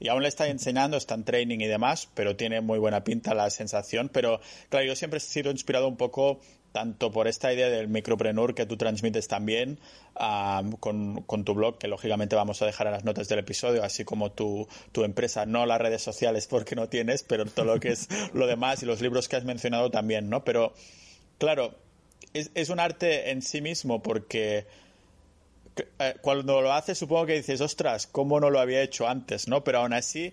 [0.00, 3.32] Y aún le está enseñando, está en training y demás, pero tiene muy buena pinta
[3.32, 4.10] la sensación.
[4.12, 6.40] Pero claro, yo siempre he sido inspirado un poco
[6.74, 9.78] tanto por esta idea del micropreneur que tú transmites también
[10.80, 14.04] con, con, tu blog, que lógicamente vamos a dejar en las notas del episodio, así
[14.04, 17.90] como tu, tu empresa, no las redes sociales porque no tienes, pero todo lo que
[17.90, 20.42] es lo demás y los libros que has mencionado también, ¿no?
[20.42, 20.74] Pero
[21.38, 21.76] claro,
[22.32, 24.66] es, es un arte en sí mismo porque
[25.98, 29.48] eh, cuando lo haces supongo que dices, ostras, ¿cómo no lo había hecho antes?
[29.48, 29.64] ¿no?
[29.64, 30.32] Pero aún así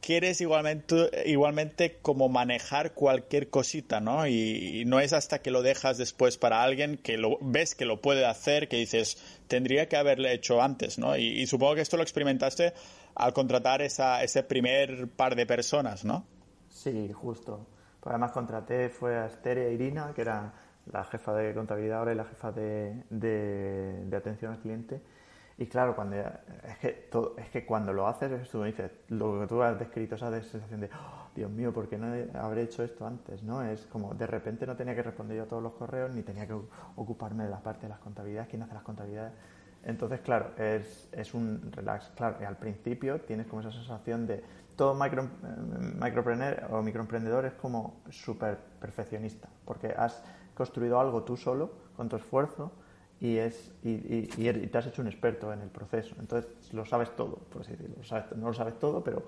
[0.00, 4.26] quieres igualmente, igualmente como manejar cualquier cosita, ¿no?
[4.26, 8.00] Y, no es hasta que lo dejas después para alguien que lo ves que lo
[8.00, 11.16] puede hacer que dices, tendría que haberle hecho antes, ¿no?
[11.16, 12.72] Y, supongo que esto lo experimentaste
[13.14, 16.24] al contratar esa, ese primer par de personas, ¿no?
[16.68, 17.66] Sí, justo.
[18.04, 20.52] Además contraté, fue a Esther e Irina, que eran
[20.86, 25.00] la jefa de contabilidad ahora y la jefa de, atención al cliente.
[25.60, 29.40] Y claro, cuando es que todo, es que cuando lo haces, es tú dices, lo
[29.40, 32.06] que tú has descrito, esa sensación de, oh, Dios mío, ¿por qué no
[32.40, 33.42] habré hecho esto antes?
[33.42, 33.60] ¿no?
[33.62, 36.46] Es como, de repente no tenía que responder yo a todos los correos, ni tenía
[36.46, 36.56] que
[36.96, 39.34] ocuparme de la parte de las contabilidades, quién hace las contabilidades.
[39.84, 42.10] Entonces, claro, es, es un relax.
[42.16, 44.42] Claro, al principio tienes como esa sensación de
[44.76, 45.28] todo micro,
[46.02, 52.16] micropreneur o microemprendedor es como súper perfeccionista, porque has construido algo tú solo, con tu
[52.16, 52.72] esfuerzo,
[53.20, 56.16] y, es, y, te has hecho un experto en el proceso.
[56.18, 57.96] Entonces lo sabes todo, por así decirlo.
[58.36, 59.22] no lo sabes todo, pero,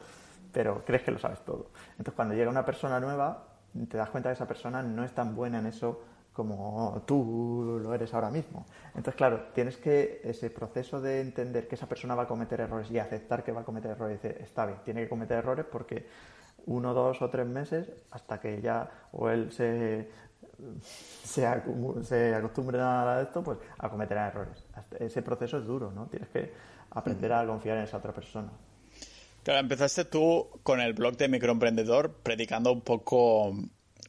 [0.53, 1.70] pero crees que lo sabes todo.
[1.93, 3.45] Entonces cuando llega una persona nueva,
[3.88, 6.01] te das cuenta que esa persona no es tan buena en eso
[6.32, 8.64] como tú lo eres ahora mismo.
[8.88, 12.90] Entonces, claro, tienes que ese proceso de entender que esa persona va a cometer errores
[12.90, 16.07] y aceptar que va a cometer errores, está bien, tiene que cometer errores porque
[16.66, 20.09] uno, dos o tres meses hasta que ya o él se
[21.24, 21.46] se,
[22.02, 24.64] se acostumbren a esto, pues a cometer errores.
[24.98, 26.06] Ese proceso es duro, ¿no?
[26.06, 26.52] Tienes que
[26.90, 28.50] aprender a confiar en esa otra persona.
[29.42, 33.56] Claro, empezaste tú con el blog de microemprendedor predicando un poco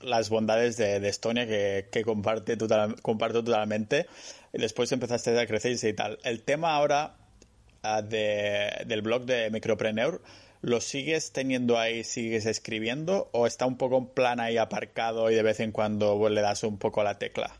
[0.01, 2.57] las bondades de, Estonia que, que comparte
[3.01, 4.05] comparto totalmente
[4.51, 6.19] y después empezaste a crecer y tal.
[6.23, 7.15] El tema ahora
[7.81, 10.21] ah, del blog de Micropreneur
[10.63, 15.35] ¿Lo sigues teniendo ahí, sigues escribiendo o está un poco en plan ahí aparcado y
[15.35, 17.51] de vez en cuando le das un poco la tecla?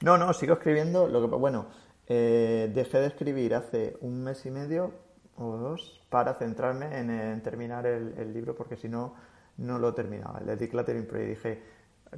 [0.00, 1.06] No, no, sigo escribiendo.
[1.06, 1.66] Lo que, bueno,
[2.08, 4.92] eh, dejé de escribir hace un mes y medio
[5.36, 9.14] o dos para centrarme en, terminar el, libro porque si no,
[9.58, 10.40] no lo terminaba.
[10.40, 11.62] El de Decluttering Project dije,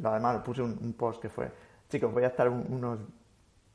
[0.02, 1.50] además puse un, post que fue,
[1.90, 3.00] chicos, voy a estar unos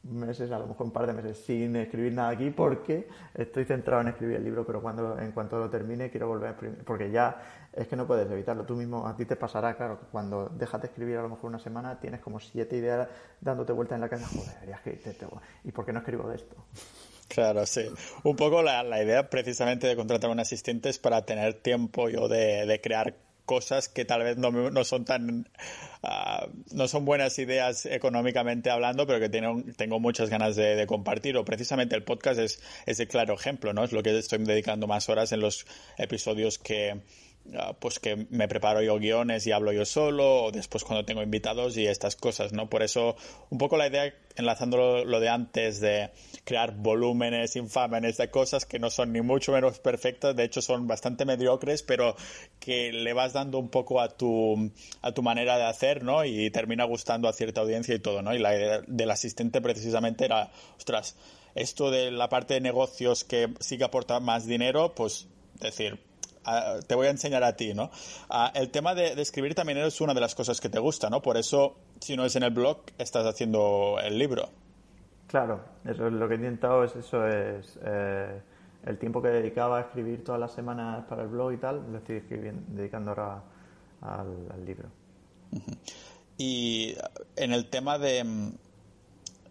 [0.03, 4.01] meses, a lo mejor un par de meses, sin escribir nada aquí porque estoy centrado
[4.01, 7.11] en escribir el libro, pero cuando en cuanto lo termine quiero volver a escribir, porque
[7.11, 8.65] ya es que no puedes evitarlo.
[8.65, 11.59] Tú mismo, a ti te pasará, claro, cuando dejas de escribir a lo mejor una
[11.59, 13.07] semana tienes como siete ideas
[13.39, 14.75] dándote vuelta en la cabeza, joder,
[15.63, 16.55] ¿y por qué no escribo de esto?
[17.27, 17.85] Claro, sí.
[18.23, 22.27] Un poco la, la idea precisamente de contratar un asistente es para tener tiempo yo
[22.27, 23.15] de, de crear
[23.51, 25.49] cosas que tal vez no, no son tan
[26.03, 31.35] ah, no son buenas ideas económicamente hablando pero que tengo, tengo muchas ganas de, compartir
[31.35, 34.87] o precisamente el podcast es, es el claro ejemplo no es lo que estoy dedicando
[34.87, 35.65] más horas en los
[35.97, 37.01] episodios que
[37.57, 41.23] Ah, pues que me preparo yo guiones y hablo yo solo, o después cuando tengo
[41.23, 42.69] invitados y estas cosas, ¿no?
[42.69, 43.15] Por eso,
[43.49, 46.11] un poco la idea, enlazando lo de antes, de
[46.43, 50.87] crear volúmenes infames de cosas que no son ni mucho menos perfectas, de hecho son
[50.87, 52.15] bastante mediocres, pero
[52.59, 54.71] que le vas dando un poco a tu,
[55.01, 56.25] a tu manera de hacer, ¿no?
[56.25, 58.33] Y termina gustando a cierta audiencia y todo, ¿no?
[58.33, 61.15] Y la idea del asistente precisamente era, ostras,
[61.55, 65.27] esto de la parte de negocios que sí que aporta más dinero, pues
[65.59, 65.99] decir,
[66.87, 67.91] te voy a enseñar a ti, ¿no?
[68.55, 71.21] el tema de, escribir también es una de las cosas que te gusta, ¿no?
[71.21, 74.49] Por eso, si no es en el blog, estás haciendo el libro.
[75.31, 78.41] Claro, eso es lo que he intentado, es eso, es eh,
[78.85, 81.99] el tiempo que dedicaba a escribir todas las semanas para el blog y tal, lo
[81.99, 82.21] estoy
[82.67, 83.41] dedicando ahora
[84.01, 84.89] al, libro.
[86.37, 86.93] y
[87.37, 88.51] en el tema de, mm,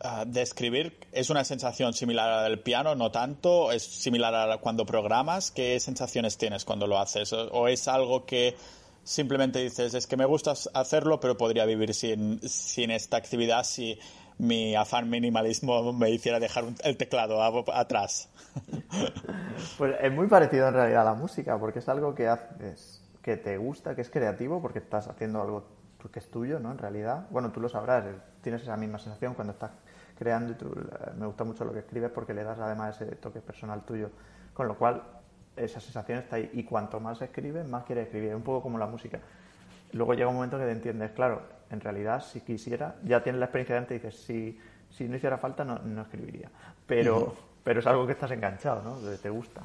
[0.01, 2.95] ah, de escribir, ¿es una sensación similar al piano?
[2.95, 3.73] ¿No tanto?
[3.73, 5.51] ¿Es similar a cuando programas?
[5.51, 7.33] ¿Qué sensaciones tienes cuando lo haces?
[7.33, 8.55] ¿O es algo que
[9.03, 13.99] simplemente dices, es que me gusta hacerlo, pero podría vivir sin, sin esta actividad si
[14.41, 18.29] mi afán minimalismo me hiciera dejar el teclado atrás?
[19.77, 23.37] Pues es muy parecido en realidad a la música, porque es algo que haces, que
[23.37, 25.65] te gusta, que es creativo, porque estás haciendo algo
[26.09, 26.73] que es tuyo, ¿no?
[26.73, 29.73] En realidad, bueno, tú lo sabrás, eh, tienes esa misma sensación cuando estás
[30.19, 33.17] creando y tú, eh, me gusta mucho lo que escribes porque le das además ese
[33.17, 34.11] toque personal tuyo,
[34.55, 35.03] con lo cual
[35.57, 38.87] esa sensación está ahí y cuanto más escribes, más quieres escribir, un poco como la
[38.87, 39.21] música.
[39.93, 43.47] Luego llega un momento que te entiendes, claro, en realidad si quisiera, ya tienes la
[43.47, 44.59] experiencia de antes y dices, si,
[44.91, 46.51] si no hiciera falta no, no escribiría,
[46.87, 47.35] pero,
[47.65, 48.97] pero es algo que estás enganchado, ¿no?
[49.17, 49.63] Te gusta.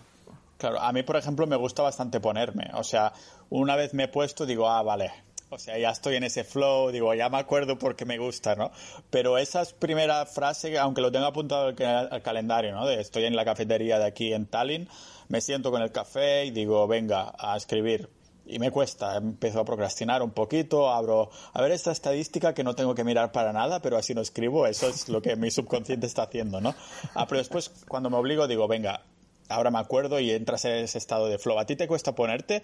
[0.57, 2.71] Claro, a mí, por ejemplo, me gusta bastante ponerme.
[2.75, 3.11] O sea,
[3.49, 5.11] una vez me he puesto, digo, ah, vale,
[5.49, 8.71] o sea, ya estoy en ese flow, digo, ya me acuerdo porque me gusta, ¿no?
[9.09, 12.85] Pero esa primera frase, aunque lo tenga apuntado al, calendario, ¿no?
[12.85, 14.89] De estoy en la cafetería de aquí en Tallinn,
[15.27, 18.09] me siento con el café y digo, venga, a escribir.
[18.47, 22.75] Y me cuesta, empiezo a procrastinar un poquito, abro, a ver esta estadística que no
[22.75, 26.05] tengo que mirar para nada, pero así no escribo, eso es lo que mi subconsciente
[26.05, 26.75] está haciendo, ¿no?
[27.15, 29.01] Ah, pero después, cuando me obligo, digo, venga,
[29.49, 31.59] ahora me acuerdo y entras en ese estado de flow.
[31.59, 32.63] ¿A ti te cuesta ponerte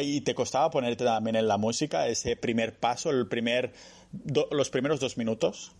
[0.00, 3.72] y te costaba ponerte también en la música ese primer paso, el primer,
[4.50, 5.74] los primeros dos minutos?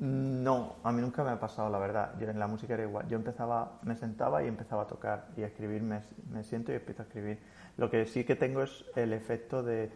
[0.00, 2.14] No, a mí nunca me ha pasado, la verdad.
[2.20, 3.08] Yo en la música era igual.
[3.08, 6.76] Yo empezaba, me sentaba y empezaba a tocar y a escribir, me, me siento y
[6.76, 7.40] empiezo a escribir.
[7.78, 9.90] Lo que sí que tengo es el efecto de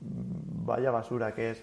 [0.00, 1.62] vaya basura, que es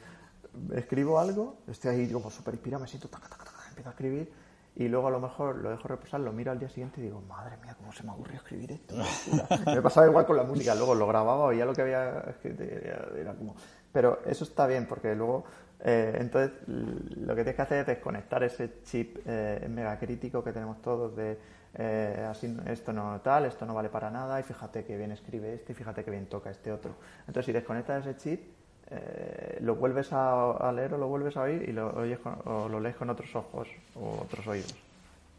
[0.73, 4.31] escribo algo, estoy ahí como súper inspirado, me siento, taca, taca, taca, empiezo a escribir
[4.75, 7.21] y luego a lo mejor lo dejo reposar, lo miro al día siguiente y digo,
[7.21, 8.95] madre mía, cómo se me ocurrió escribir esto.
[9.65, 13.33] me pasaba igual con la música, luego lo grababa, ya lo que había escrito, era
[13.33, 13.55] como...
[13.91, 15.43] Pero eso está bien porque luego,
[15.81, 20.53] eh, entonces, lo que tienes que hacer es desconectar ese chip eh, mega crítico que
[20.53, 21.37] tenemos todos de
[21.75, 25.53] eh, así esto no tal, esto no vale para nada y fíjate que bien escribe
[25.53, 26.95] este y fíjate que bien toca este otro.
[27.21, 28.41] Entonces, si desconectas ese chip,
[28.89, 32.79] eh, lo vuelves a, leer o lo vuelves a oír y lo, oyes o lo
[32.79, 34.75] lees con otros ojos o otros oídos.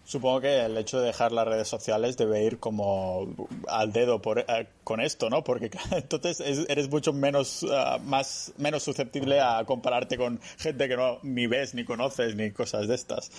[0.04, 3.28] Supongo que el hecho de dejar las redes sociales debe ir como
[3.68, 5.44] al dedo por, eh, con esto, ¿no?
[5.44, 11.18] Porque entonces eres mucho menos, uh, más, menos susceptible a compararte con gente que no
[11.22, 13.30] ni ves, ni conoces, ni cosas de estas.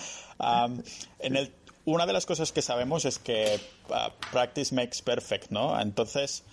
[1.18, 1.52] en el,
[1.84, 5.78] una de las cosas que sabemos es que uh, practice makes perfect, ¿no?
[5.80, 6.44] Entonces,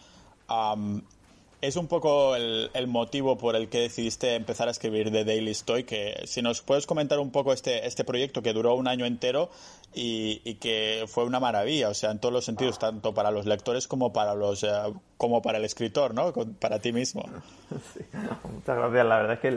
[1.62, 5.84] es un poco el, motivo por el que decidiste empezar a escribir The Daily Story.
[5.84, 9.50] Que si nos puedes comentar un poco este, este proyecto que duró un año entero
[9.94, 13.88] y, que fue una maravilla, o sea, en todos los sentidos, tanto para los lectores
[13.88, 14.70] como para los eh,
[15.18, 16.34] como para el escritor, ¿no?
[16.60, 17.24] Para ti mismo.
[17.70, 19.06] muchas gracias.
[19.06, 19.48] La verdad es que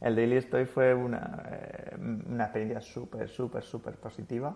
[0.00, 4.54] el, Daily Story fue una, eh, una experiencia súper, súper, súper positiva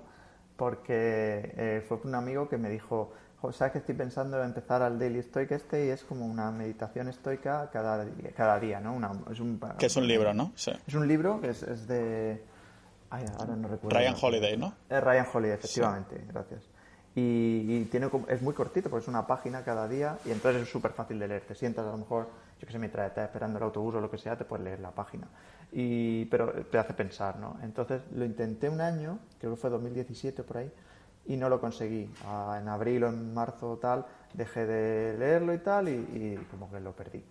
[0.58, 3.12] porque eh, fue un amigo que me dijo
[3.52, 7.08] sabes que estoy pensando en empezar al Daily Stoic este y es como una meditación
[7.08, 8.92] estoica cada día, cada día ¿no?
[8.92, 10.52] Una, es un, que es un libro, ¿no?
[10.56, 10.72] Sí.
[10.86, 12.42] Es un libro que es, de...
[13.10, 13.96] Ay, ahora no recuerdo.
[13.96, 14.74] Ryan Holiday, ¿no?
[14.90, 16.64] Es Ryan Holiday, efectivamente, gracias.
[17.14, 20.90] Y, tiene, es muy cortito porque es una página cada día y entonces es súper
[20.90, 21.42] fácil de leer.
[21.42, 22.28] Te sientas a lo mejor,
[22.60, 24.80] yo que sé, mientras estás esperando el autobús o lo que sea, te puedes leer
[24.80, 25.28] la página.
[25.70, 27.58] Y, pero te hace pensar, ¿no?
[27.62, 30.72] Entonces lo intenté un año, creo que fue 2017 por ahí,
[31.26, 32.10] y no lo conseguí.
[32.24, 36.80] Ah, en abril o en marzo tal dejé de leerlo y tal y, como que
[36.80, 37.22] lo perdí.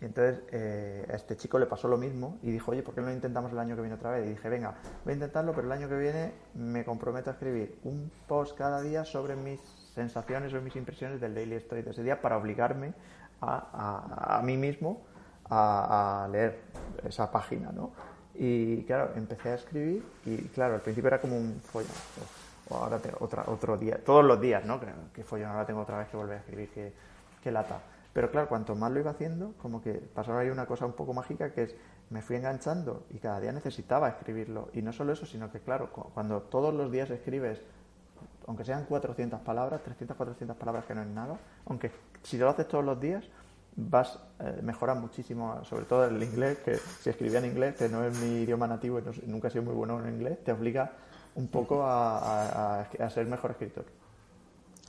[0.00, 3.00] Y entonces eh, a este chico le pasó lo mismo y dijo, oye, ¿por qué
[3.00, 4.26] no lo intentamos el año que viene otra vez?
[4.26, 4.74] Y dije, venga,
[5.04, 8.82] voy a intentarlo, pero el año que viene me comprometo a escribir un post cada
[8.82, 9.58] día sobre mis
[9.94, 12.92] sensaciones o mis impresiones del Daily Story de ese día para obligarme
[13.40, 15.02] a, a, mí mismo
[15.48, 16.60] a, a, leer
[17.06, 17.92] esa página, ¿no?
[18.34, 21.90] Y claro, empecé a escribir y claro, al principio era como un follón
[22.68, 24.80] o ahora tengo otra, otro día, todos los días, ¿no?
[24.80, 26.92] Que, que follón, ahora tengo otra vez que volver a escribir, que,
[27.42, 27.80] que lata.
[28.12, 31.12] Pero claro, cuanto más lo iba haciendo, como que pasaba ahí una cosa un poco
[31.12, 31.74] mágica que es,
[32.08, 34.70] me fui enganchando y cada día necesitaba escribirlo.
[34.72, 37.60] Y no solo eso, sino que claro, cuando todos los días escribes,
[38.46, 41.36] aunque sean 400 palabras, 300, 400 palabras que no es nada,
[41.66, 41.90] aunque
[42.22, 43.24] si lo haces todos los días,
[43.76, 48.04] vas eh, mejorar muchísimo, sobre todo el inglés, que si escribía en inglés, que no
[48.04, 50.92] es mi idioma nativo y nunca he sido muy bueno en inglés, te obliga
[51.34, 53.84] un poco a, a, ser mejor escritor.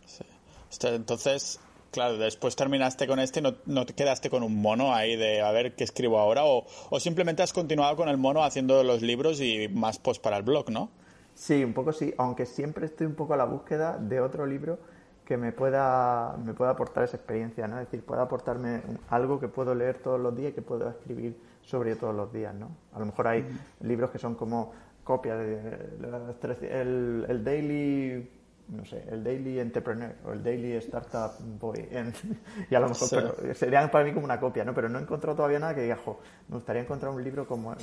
[0.06, 0.24] Sí.
[0.72, 1.60] Este, entonces,
[1.92, 5.42] claro, después terminaste con este y no, no, te quedaste con un mono ahí de
[5.42, 9.02] a ver qué escribo ahora o, o, simplemente has continuado con el mono haciendo los
[9.02, 10.90] libros y más post para el blog, ¿no?
[11.36, 14.80] Sí, un poco sí, aunque siempre estoy un poco a la búsqueda de otro libro
[15.28, 17.78] que me pueda, me pueda aportar esa experiencia, ¿no?
[17.80, 21.38] Es decir, pueda aportarme algo que puedo leer todos los días y que puedo escribir
[21.62, 22.70] sobre todos los días, ¿no?
[22.94, 23.46] A lo mejor hay
[23.82, 24.72] libros que son como
[25.04, 28.32] copias de el, el Daily
[28.70, 31.90] no sé, el Daily Entrepreneur o el Daily Startup Boy.
[32.70, 34.74] y a lo mejor serían para mí como una copia, ¿no?
[34.74, 37.76] Pero no he encontrado todavía nada que diga, jo, me gustaría encontrar un libro como,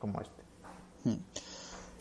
[0.00, 0.42] como este.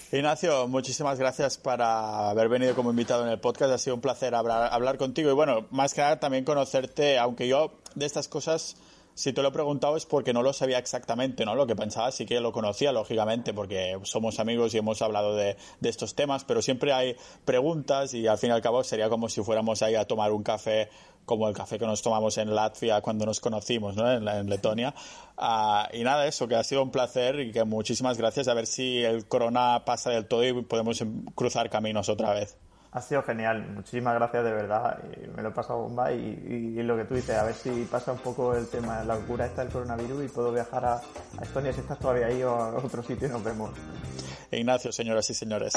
[0.10, 3.74] Ignacio, muchísimas gracias por haber venido como invitado en el podcast.
[3.74, 7.49] Ha sido un placer hablar, hablar contigo y bueno, más que nada también conocerte, aunque
[7.49, 8.78] yo de estas cosas
[9.18, 11.55] si te lo he preguntado es porque no lo sabía exactamente, ¿no?
[11.55, 15.57] Lo que pensaba sí que lo conocía, lógicamente, porque somos amigos y hemos hablado de,
[15.82, 19.41] estos temas, pero siempre hay preguntas y al fin y al cabo sería como si
[19.41, 20.89] fuéramos ahí a tomar un café
[21.26, 24.09] como el café que nos tomamos en Latvia cuando nos conocimos, ¿no?
[24.11, 24.93] En, Letonia.
[25.36, 28.47] Ah, y nada, eso, que ha sido un placer y que muchísimas gracias.
[28.47, 31.03] A ver si el corona pasa del todo y podemos
[31.34, 32.55] cruzar caminos otra vez.
[32.97, 34.97] Ha sido genial, muchísimas gracias de verdad,
[35.35, 38.17] me lo he pasado bomba y, lo que tú dices, a ver si pasa un
[38.17, 41.81] poco el tema, la locura esta del coronavirus y puedo viajar a, a Estonia si
[41.81, 43.69] estás todavía ahí o a otro sitio y nos vemos.
[44.49, 45.73] Ignacio, señoras y señores.